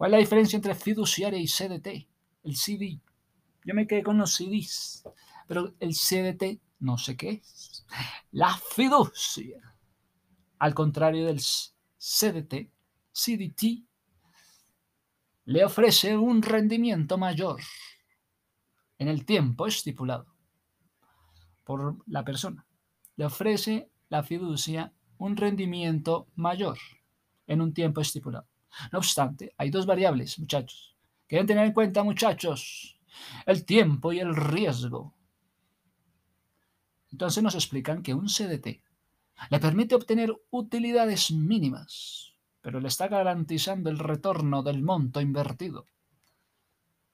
[0.03, 2.09] ¿Cuál es la diferencia entre fiduciaria y CDT?
[2.43, 3.01] El CD.
[3.65, 5.05] Yo me quedé con los CDs.
[5.47, 7.87] Pero el CDT no sé qué es.
[8.33, 9.77] La fiducia.
[10.59, 12.73] Al contrario del CDT,
[13.13, 13.87] CDT
[15.45, 17.61] le ofrece un rendimiento mayor
[18.99, 20.27] en el tiempo estipulado
[21.63, 22.67] por la persona.
[23.15, 26.79] Le ofrece la fiducia un rendimiento mayor
[27.47, 28.49] en un tiempo estipulado.
[28.91, 30.97] No obstante, hay dos variables, muchachos,
[31.27, 32.99] que deben tener en cuenta, muchachos,
[33.47, 35.15] el tiempo y el riesgo.
[37.11, 38.83] Entonces nos explican que un CDT
[39.51, 45.87] le permite obtener utilidades mínimas, pero le está garantizando el retorno del monto invertido.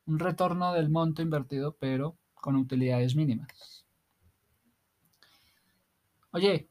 [0.07, 3.85] Un retorno del monto invertido, pero con utilidades mínimas.
[6.31, 6.69] Oye,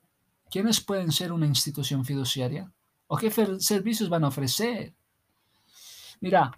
[0.50, 2.72] ¿quiénes pueden ser una institución fiduciaria?
[3.08, 4.94] ¿O qué servicios van a ofrecer?
[6.20, 6.52] Mira,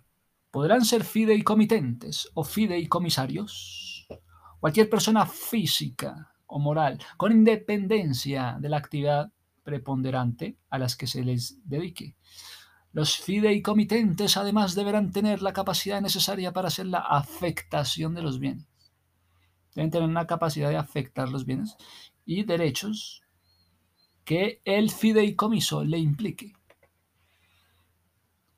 [0.51, 4.07] podrán ser fideicomitentes o fideicomisarios.
[4.59, 9.31] Cualquier persona física o moral, con independencia de la actividad
[9.63, 12.15] preponderante a las que se les dedique.
[12.91, 18.65] Los fideicomitentes además deberán tener la capacidad necesaria para hacer la afectación de los bienes.
[19.75, 21.77] Deben tener una capacidad de afectar los bienes
[22.25, 23.21] y derechos
[24.29, 26.53] que el fideicomiso le implique.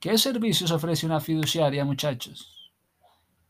[0.01, 2.73] ¿Qué servicios ofrece una fiduciaria, muchachos?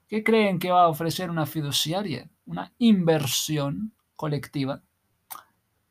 [0.08, 2.30] ¿Qué creen que va a ofrecer una fiduciaria?
[2.46, 4.84] Una inversión colectiva.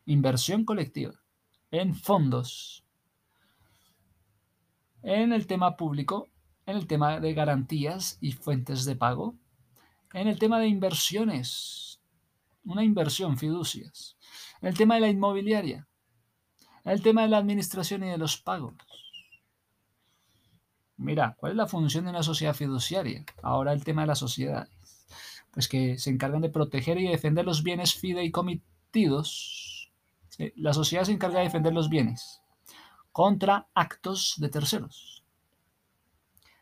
[0.07, 1.15] Inversión colectiva
[1.73, 2.85] en fondos.
[5.03, 6.29] En el tema público,
[6.65, 9.35] en el tema de garantías y fuentes de pago,
[10.13, 12.01] en el tema de inversiones,
[12.63, 14.17] una inversión, fiducias,
[14.63, 15.89] en el tema de la inmobiliaria,
[16.85, 18.75] el tema de la administración y de los pagos.
[20.97, 23.25] Mira, ¿cuál es la función de una sociedad fiduciaria?
[23.43, 24.71] Ahora el tema de las sociedades.
[25.51, 29.91] Pues que se encargan de proteger y defender los bienes fideicomitidos.
[30.57, 32.41] La sociedad se encarga de defender los bienes
[33.13, 35.25] contra actos de terceros,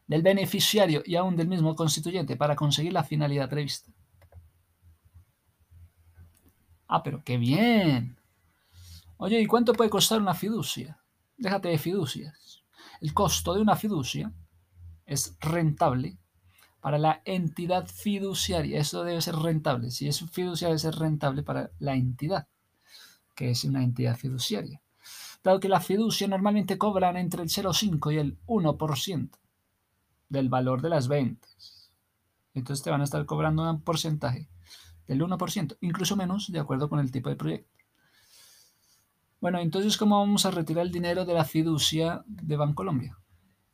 [0.06, 3.92] del beneficiario y aún del mismo constituyente para conseguir la finalidad prevista.
[6.86, 8.17] Ah, pero qué bien.
[9.18, 11.00] Oye, ¿y cuánto puede costar una fiducia?
[11.36, 12.64] Déjate de fiducias.
[13.00, 14.32] El costo de una fiducia
[15.06, 16.18] es rentable
[16.80, 18.80] para la entidad fiduciaria.
[18.80, 19.90] Eso debe ser rentable.
[19.90, 22.48] Si es fiducia, debe ser rentable para la entidad,
[23.34, 24.80] que es una entidad fiduciaria
[25.42, 29.30] dado que la fiducia normalmente cobran entre el 0,5 y el 1%
[30.28, 31.90] del valor de las ventas.
[32.54, 34.48] Entonces te van a estar cobrando un porcentaje
[35.06, 37.70] del 1%, incluso menos de acuerdo con el tipo de proyecto.
[39.40, 43.18] Bueno, entonces, ¿cómo vamos a retirar el dinero de la fiducia de Bancolombia?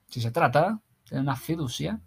[0.08, 2.02] Si se trata de una fiducia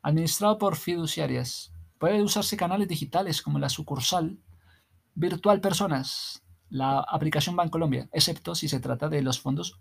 [0.00, 4.38] administrado por fiduciarias, puede usarse canales digitales como la sucursal
[5.14, 9.80] virtual personas la aplicación Bancolombia, excepto si se trata de los fondos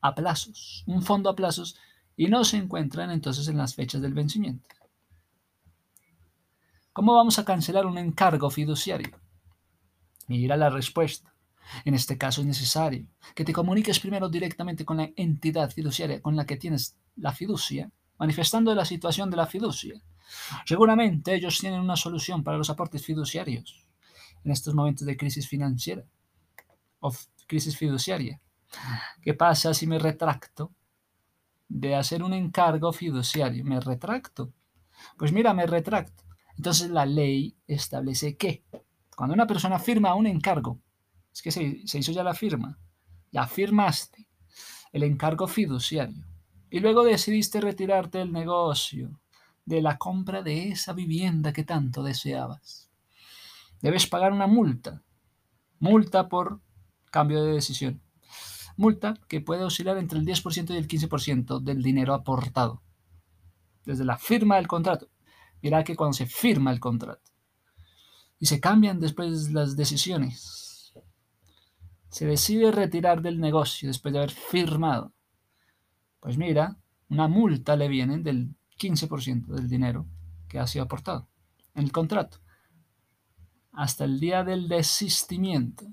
[0.00, 1.76] a plazos, un fondo a plazos
[2.16, 4.68] y no se encuentran entonces en las fechas del vencimiento.
[6.92, 9.23] ¿Cómo vamos a cancelar un encargo fiduciario?
[10.26, 11.34] Mira la respuesta.
[11.84, 16.36] En este caso es necesario que te comuniques primero directamente con la entidad fiduciaria con
[16.36, 20.00] la que tienes la fiducia, manifestando la situación de la fiducia.
[20.66, 23.86] Seguramente ellos tienen una solución para los aportes fiduciarios
[24.44, 26.04] en estos momentos de crisis financiera
[27.00, 27.12] o
[27.46, 28.40] crisis fiduciaria.
[29.22, 30.72] ¿Qué pasa si me retracto
[31.68, 33.64] de hacer un encargo fiduciario?
[33.64, 34.52] Me retracto.
[35.16, 36.24] Pues mira, me retracto.
[36.56, 38.64] Entonces la ley establece que
[39.14, 40.80] cuando una persona firma un encargo,
[41.32, 42.78] es que se, hizo ya la firma,
[43.32, 44.28] ya firmaste
[44.92, 46.24] el encargo fiduciario
[46.70, 49.20] y luego decidiste retirarte del negocio,
[49.64, 52.84] de la compra de esa vivienda que tanto deseabas
[53.84, 55.02] debes pagar una multa.
[55.78, 56.62] Multa por
[57.10, 58.00] cambio de decisión.
[58.78, 62.82] Multa que puede oscilar entre el 10% y el 15% del dinero aportado.
[63.84, 65.10] Desde la firma del contrato.
[65.60, 67.33] Mira que cuando se firma el contrato
[68.40, 70.92] y se cambian después las decisiones,
[72.08, 75.12] se decide retirar del negocio después de haber firmado.
[76.20, 76.76] Pues mira,
[77.08, 80.06] una multa le viene del 15% del dinero
[80.48, 81.28] que ha sido aportado
[81.74, 82.38] en el contrato
[83.74, 85.84] hasta el día del desistimiento.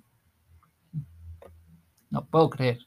[2.09, 2.79] No puedo creer.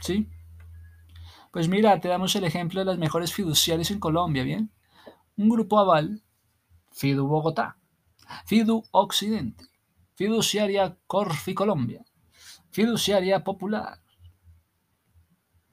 [0.00, 0.28] ¿Sí?
[1.50, 4.70] Pues mira, te damos el ejemplo de las mejores fiduciarias en Colombia, ¿bien?
[5.36, 6.22] Un grupo aval,
[6.90, 7.76] Fidu Bogotá,
[8.46, 9.64] Fidu Occidente,
[10.14, 12.04] Fiduciaria Corfi Colombia,
[12.70, 14.02] Fiduciaria Popular.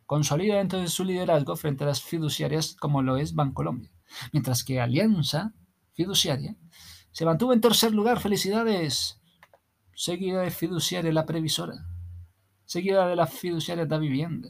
[0.05, 3.91] Consolida entonces su liderazgo frente a las fiduciarias como lo es Bancolombia,
[4.31, 5.53] mientras que Alianza
[5.97, 6.55] fiduciaria,
[7.11, 9.19] se mantuvo en tercer lugar, felicidades,
[9.95, 11.87] seguida de fiduciaria la previsora,
[12.65, 14.49] seguida de la fiduciaria da vivienda.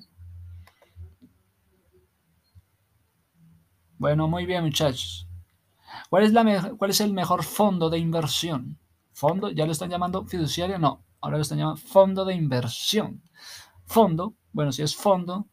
[3.97, 5.26] Bueno, muy bien muchachos.
[6.10, 8.78] ¿Cuál es, la ¿Cuál es el mejor fondo de inversión?
[9.14, 9.50] ¿Fondo?
[9.52, 10.78] ¿Ya lo están llamando fiduciaria?
[10.78, 13.22] No, ahora lo están llamando fondo de inversión.
[13.86, 15.48] Fondo, bueno, si es fondo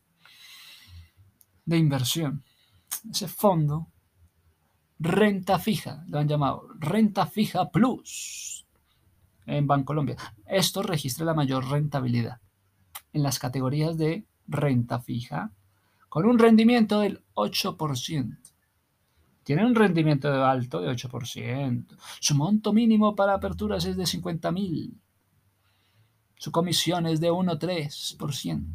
[1.65, 2.45] de inversión.
[3.11, 3.89] Ese fondo
[4.99, 8.67] renta fija, lo han llamado renta fija plus
[9.47, 10.17] en Bancolombia.
[10.47, 12.41] Esto registra la mayor rentabilidad
[13.13, 15.53] en las categorías de renta fija
[16.09, 18.39] con un rendimiento del 8%.
[19.45, 21.97] Tiene un rendimiento alto de 8%.
[22.21, 24.99] Su monto mínimo para aperturas es de 50 mil.
[26.37, 28.75] Su comisión es de 1,3%.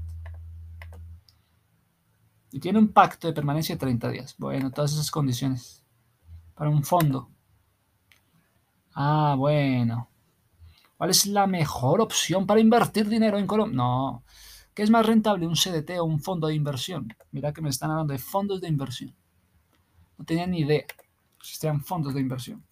[2.51, 4.35] Y tiene un pacto de permanencia de 30 días.
[4.37, 5.83] Bueno, todas esas condiciones.
[6.53, 7.29] Para un fondo.
[8.93, 10.09] Ah, bueno.
[10.97, 13.75] ¿Cuál es la mejor opción para invertir dinero en Colombia?
[13.75, 14.23] No.
[14.73, 17.07] ¿Qué es más rentable, un CDT o un fondo de inversión?
[17.31, 19.15] Mira que me están hablando de fondos de inversión.
[20.19, 20.85] No tenía ni idea.
[21.39, 22.63] Existían fondos de inversión.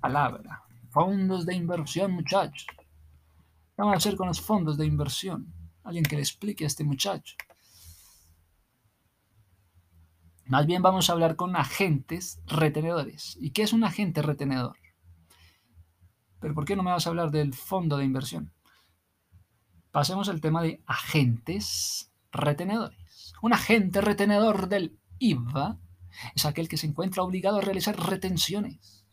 [0.00, 0.64] Palabra.
[0.90, 2.66] Fondos de inversión, muchachos.
[2.68, 5.54] ¿Qué vamos a hacer con los fondos de inversión?
[5.84, 7.36] Alguien que le explique a este muchacho.
[10.46, 13.36] Más bien vamos a hablar con agentes retenedores.
[13.40, 14.76] ¿Y qué es un agente retenedor?
[16.40, 18.52] Pero ¿por qué no me vas a hablar del fondo de inversión?
[19.92, 23.32] Pasemos al tema de agentes retenedores.
[23.42, 25.78] Un agente retenedor del IVA
[26.34, 29.04] es aquel que se encuentra obligado a realizar retenciones.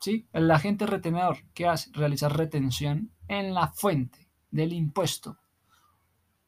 [0.00, 0.28] ¿Sí?
[0.32, 5.38] El agente retenedor que hace realizar retención en la fuente del impuesto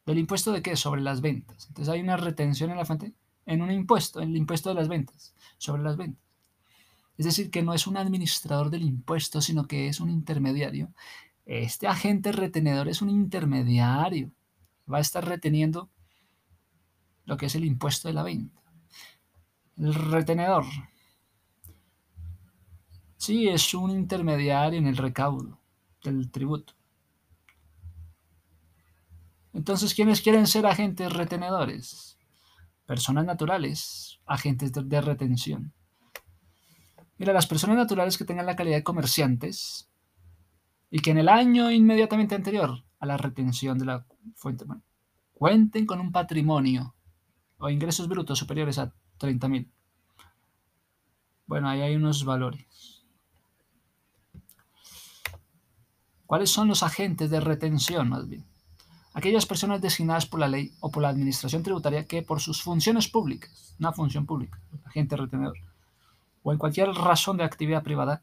[0.09, 0.75] ¿Del impuesto de qué?
[0.75, 1.67] Sobre las ventas.
[1.69, 3.13] Entonces hay una retención en la fuente,
[3.45, 6.25] en un impuesto, en el impuesto de las ventas, sobre las ventas.
[7.19, 10.95] Es decir, que no es un administrador del impuesto, sino que es un intermediario.
[11.45, 14.31] Este agente retenedor es un intermediario.
[14.91, 15.91] Va a estar reteniendo
[17.29, 18.63] lo que es el impuesto de la venta.
[19.77, 20.65] El retenedor.
[23.19, 25.61] Sí, es un intermediario en el recaudo
[26.03, 26.73] del tributo.
[29.53, 32.19] Entonces, ¿quiénes quieren ser agentes retenedores?
[32.87, 35.75] Personas naturales, agentes de, retención.
[37.19, 39.91] Mira, las personas naturales que tengan la calidad de comerciantes
[40.91, 44.65] y que en el año inmediatamente anterior a la retención de la fuente
[45.35, 46.95] cuenten con un patrimonio
[47.59, 49.71] o ingresos brutos superiores a 30.000.
[51.47, 53.05] Bueno, ahí hay unos valores.
[56.27, 58.45] ¿Cuáles son los agentes de retención más bien?
[59.19, 63.09] aquellas personas designadas por la ley o por la administración tributaria que por sus funciones
[63.09, 65.59] públicas, una función pública, agente retenedor,
[66.45, 68.23] o en cualquier razón de actividad privada,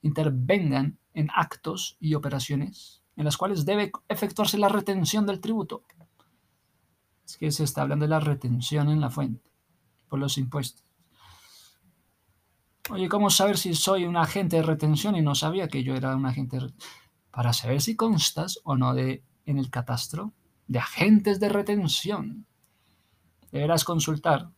[0.00, 5.82] intervengan en actos y operaciones en las cuales debe efectuarse la retención del tributo.
[7.32, 9.50] Es que se está hablando de la retención en la fuente
[10.06, 10.84] por los impuestos.
[12.90, 16.14] Oye, ¿cómo saber si soy un agente de retención y no sabía que yo era
[16.14, 16.74] un agente de
[17.30, 20.34] Para saber si constas o no de en el catastro
[20.66, 22.46] de agentes de retención.
[23.50, 24.50] Deberás consultar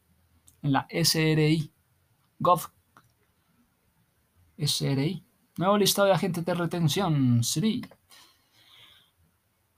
[0.63, 1.73] en la SRI,
[2.41, 2.73] Gov,
[4.59, 5.25] SRI,
[5.59, 7.87] nuevo listado de agentes de retención, SRI.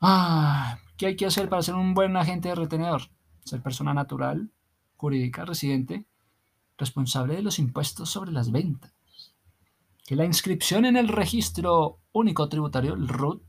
[0.00, 3.02] Ah, ¿qué hay que hacer para ser un buen agente de retenedor?
[3.44, 4.50] Ser persona natural,
[4.96, 6.04] jurídica, residente,
[6.78, 8.92] responsable de los impuestos sobre las ventas.
[10.06, 13.44] Que la inscripción en el registro único tributario, el RUT,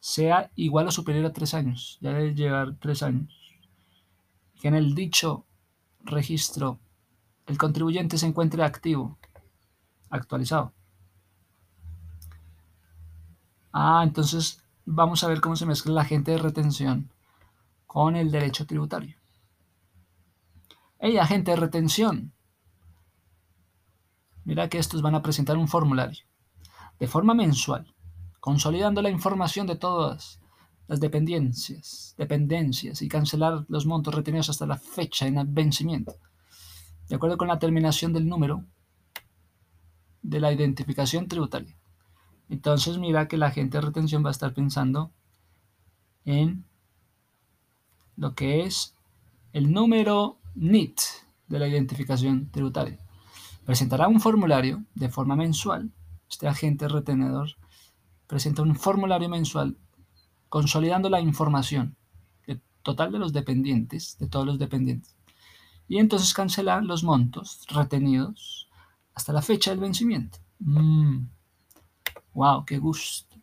[0.00, 1.98] sea igual o superior a tres años.
[2.00, 3.34] Ya debe llevar tres años.
[4.60, 5.46] Que en el dicho
[6.04, 6.78] registro
[7.46, 9.18] el contribuyente se encuentre activo,
[10.10, 10.72] actualizado.
[13.72, 17.10] Ah, entonces vamos a ver cómo se mezcla la agente de retención
[17.86, 19.16] con el derecho tributario.
[20.98, 22.32] Hey, agente de retención.
[24.44, 26.24] Mira que estos van a presentar un formulario
[26.98, 27.92] de forma mensual
[28.40, 30.40] consolidando la información de todas
[30.86, 36.14] las dependencias, dependencias y cancelar los montos retenidos hasta la fecha en vencimiento,
[37.08, 38.64] de acuerdo con la terminación del número
[40.22, 41.76] de la identificación tributaria.
[42.48, 45.10] Entonces mira que la agente de retención va a estar pensando
[46.24, 46.64] en
[48.16, 48.94] lo que es
[49.52, 51.00] el número NIT
[51.48, 52.98] de la identificación tributaria.
[53.64, 55.90] Presentará un formulario de forma mensual,
[56.28, 57.56] este agente retenedor
[58.26, 59.76] presenta un formulario mensual
[60.48, 61.96] consolidando la información
[62.82, 65.16] total de los dependientes, de todos los dependientes.
[65.88, 68.68] Y entonces cancelar los montos retenidos
[69.12, 70.38] hasta la fecha del vencimiento.
[72.36, 72.66] ¡Wow!
[72.66, 73.34] ¡Qué gusto!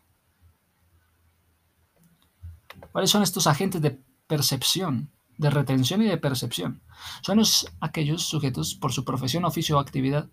[2.91, 6.79] ¿Cuáles son estos agentes de percepción, de retención y de percepción?
[7.23, 7.41] Son
[7.79, 10.29] aquellos sujetos por su profesión, oficio o actividad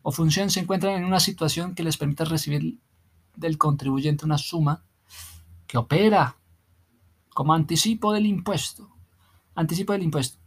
[0.00, 2.78] o función se encuentran en una situación que les permita recibir
[3.36, 4.82] del contribuyente una suma
[5.66, 6.36] que opera
[7.34, 8.88] como anticipo del impuesto.
[9.54, 10.38] Anticipo del impuesto.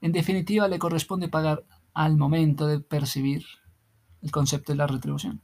[0.00, 1.64] En definitiva, le corresponde pagar
[1.94, 3.44] al momento de percibir
[4.20, 5.42] el concepto de la retribución.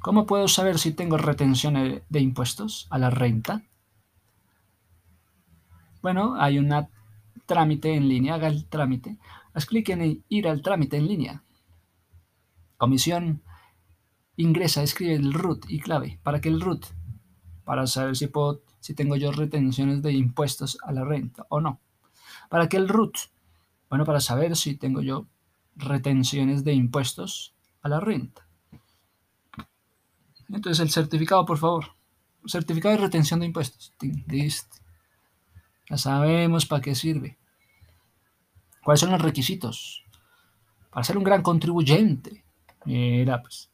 [0.00, 3.62] ¿Cómo puedo saber si tengo retención de impuestos a la renta?
[6.02, 6.72] Bueno, hay un
[7.46, 9.18] trámite en línea, haga el trámite.
[9.52, 11.42] Haz clic en ir al trámite en línea
[12.78, 13.42] Comisión
[14.36, 16.20] ingresa, escribe el root y clave.
[16.22, 16.86] ¿Para qué el root?
[17.64, 21.80] Para saber si, puedo, si tengo yo retenciones de impuestos a la renta o no.
[22.48, 23.16] ¿Para qué el root?
[23.90, 25.26] Bueno, para saber si tengo yo
[25.74, 28.47] retenciones de impuestos a la renta.
[30.48, 31.96] Entonces el certificado, por favor.
[32.46, 33.92] Certificado de retención de impuestos.
[34.26, 34.76] Listo.
[35.90, 37.38] Ya sabemos para qué sirve.
[38.82, 40.04] ¿Cuáles son los requisitos?
[40.90, 42.44] Para ser un gran contribuyente.
[42.84, 43.70] Mira, pues.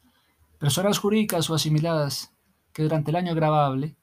[0.59, 2.33] Personas jurídicas o asimiladas
[2.73, 3.95] que durante el año grabable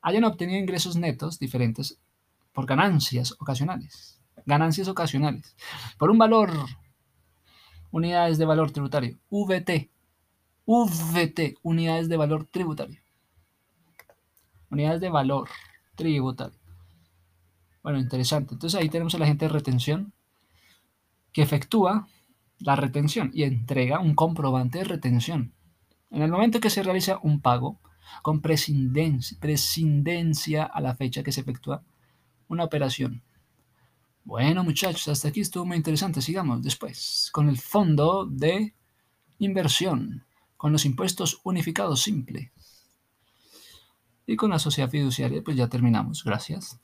[0.00, 1.98] hayan obtenido ingresos netos diferentes
[2.52, 4.20] por ganancias ocasionales.
[4.46, 5.54] Ganancias ocasionales.
[5.98, 6.50] Por un valor,
[7.90, 9.90] unidades de valor tributario, VT.
[10.68, 13.00] VT, unidades de valor tributario.
[14.70, 15.48] Unidades de valor
[15.94, 16.58] tributario.
[17.82, 18.52] Bueno, interesante.
[18.52, 20.12] Entonces ahí tenemos a la gente de retención
[21.32, 22.06] que efectúa
[22.58, 25.54] la retención y entrega un comprobante de retención.
[26.10, 27.80] En el momento que se realiza un pago
[28.22, 31.82] con prescindencia, a la fecha que se efectúa
[32.48, 33.22] una operación.
[34.24, 36.20] Bueno muchachos, hasta aquí estuvo muy interesante.
[36.20, 38.74] Sigamos después con el fondo de
[39.38, 40.26] inversión,
[40.58, 42.52] con los impuestos unificados simple.
[44.26, 46.22] Y con la sociedad fiduciaria, pues ya terminamos.
[46.22, 46.76] Gracias.